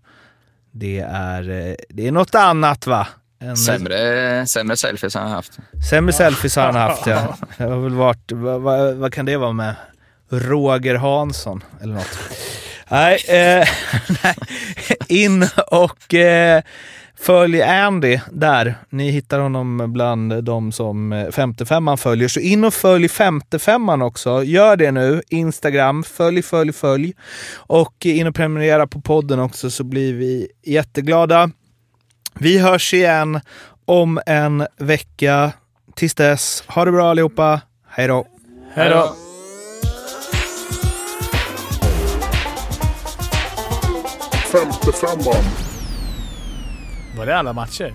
[0.70, 3.06] Det är, eh, det är något annat va?
[3.38, 5.58] En, Sämre, sämre selfies har han haft.
[5.90, 7.36] Sämre selfies har han haft ja.
[7.56, 9.74] Det har väl varit, vad, vad, vad kan det vara med?
[10.30, 12.18] Roger Hansson eller något.
[12.90, 13.68] Nej, eh,
[14.22, 14.34] nej.
[15.08, 16.62] in och eh,
[17.18, 18.74] följ Andy där.
[18.90, 22.28] Ni hittar honom bland de som eh, 55an följer.
[22.28, 24.42] Så in och följ 55an också.
[24.42, 25.22] Gör det nu.
[25.28, 27.12] Instagram, följ, följ, följ.
[27.54, 31.50] Och in och prenumerera på podden också så blir vi jätteglada.
[32.38, 33.40] Vi hörs igen
[33.84, 35.52] om en vecka.
[35.94, 37.60] Tills dess, ha det bra allihopa.
[37.88, 38.26] Hej då!
[38.74, 39.14] Hej då!
[47.16, 47.94] Var det alla matcher?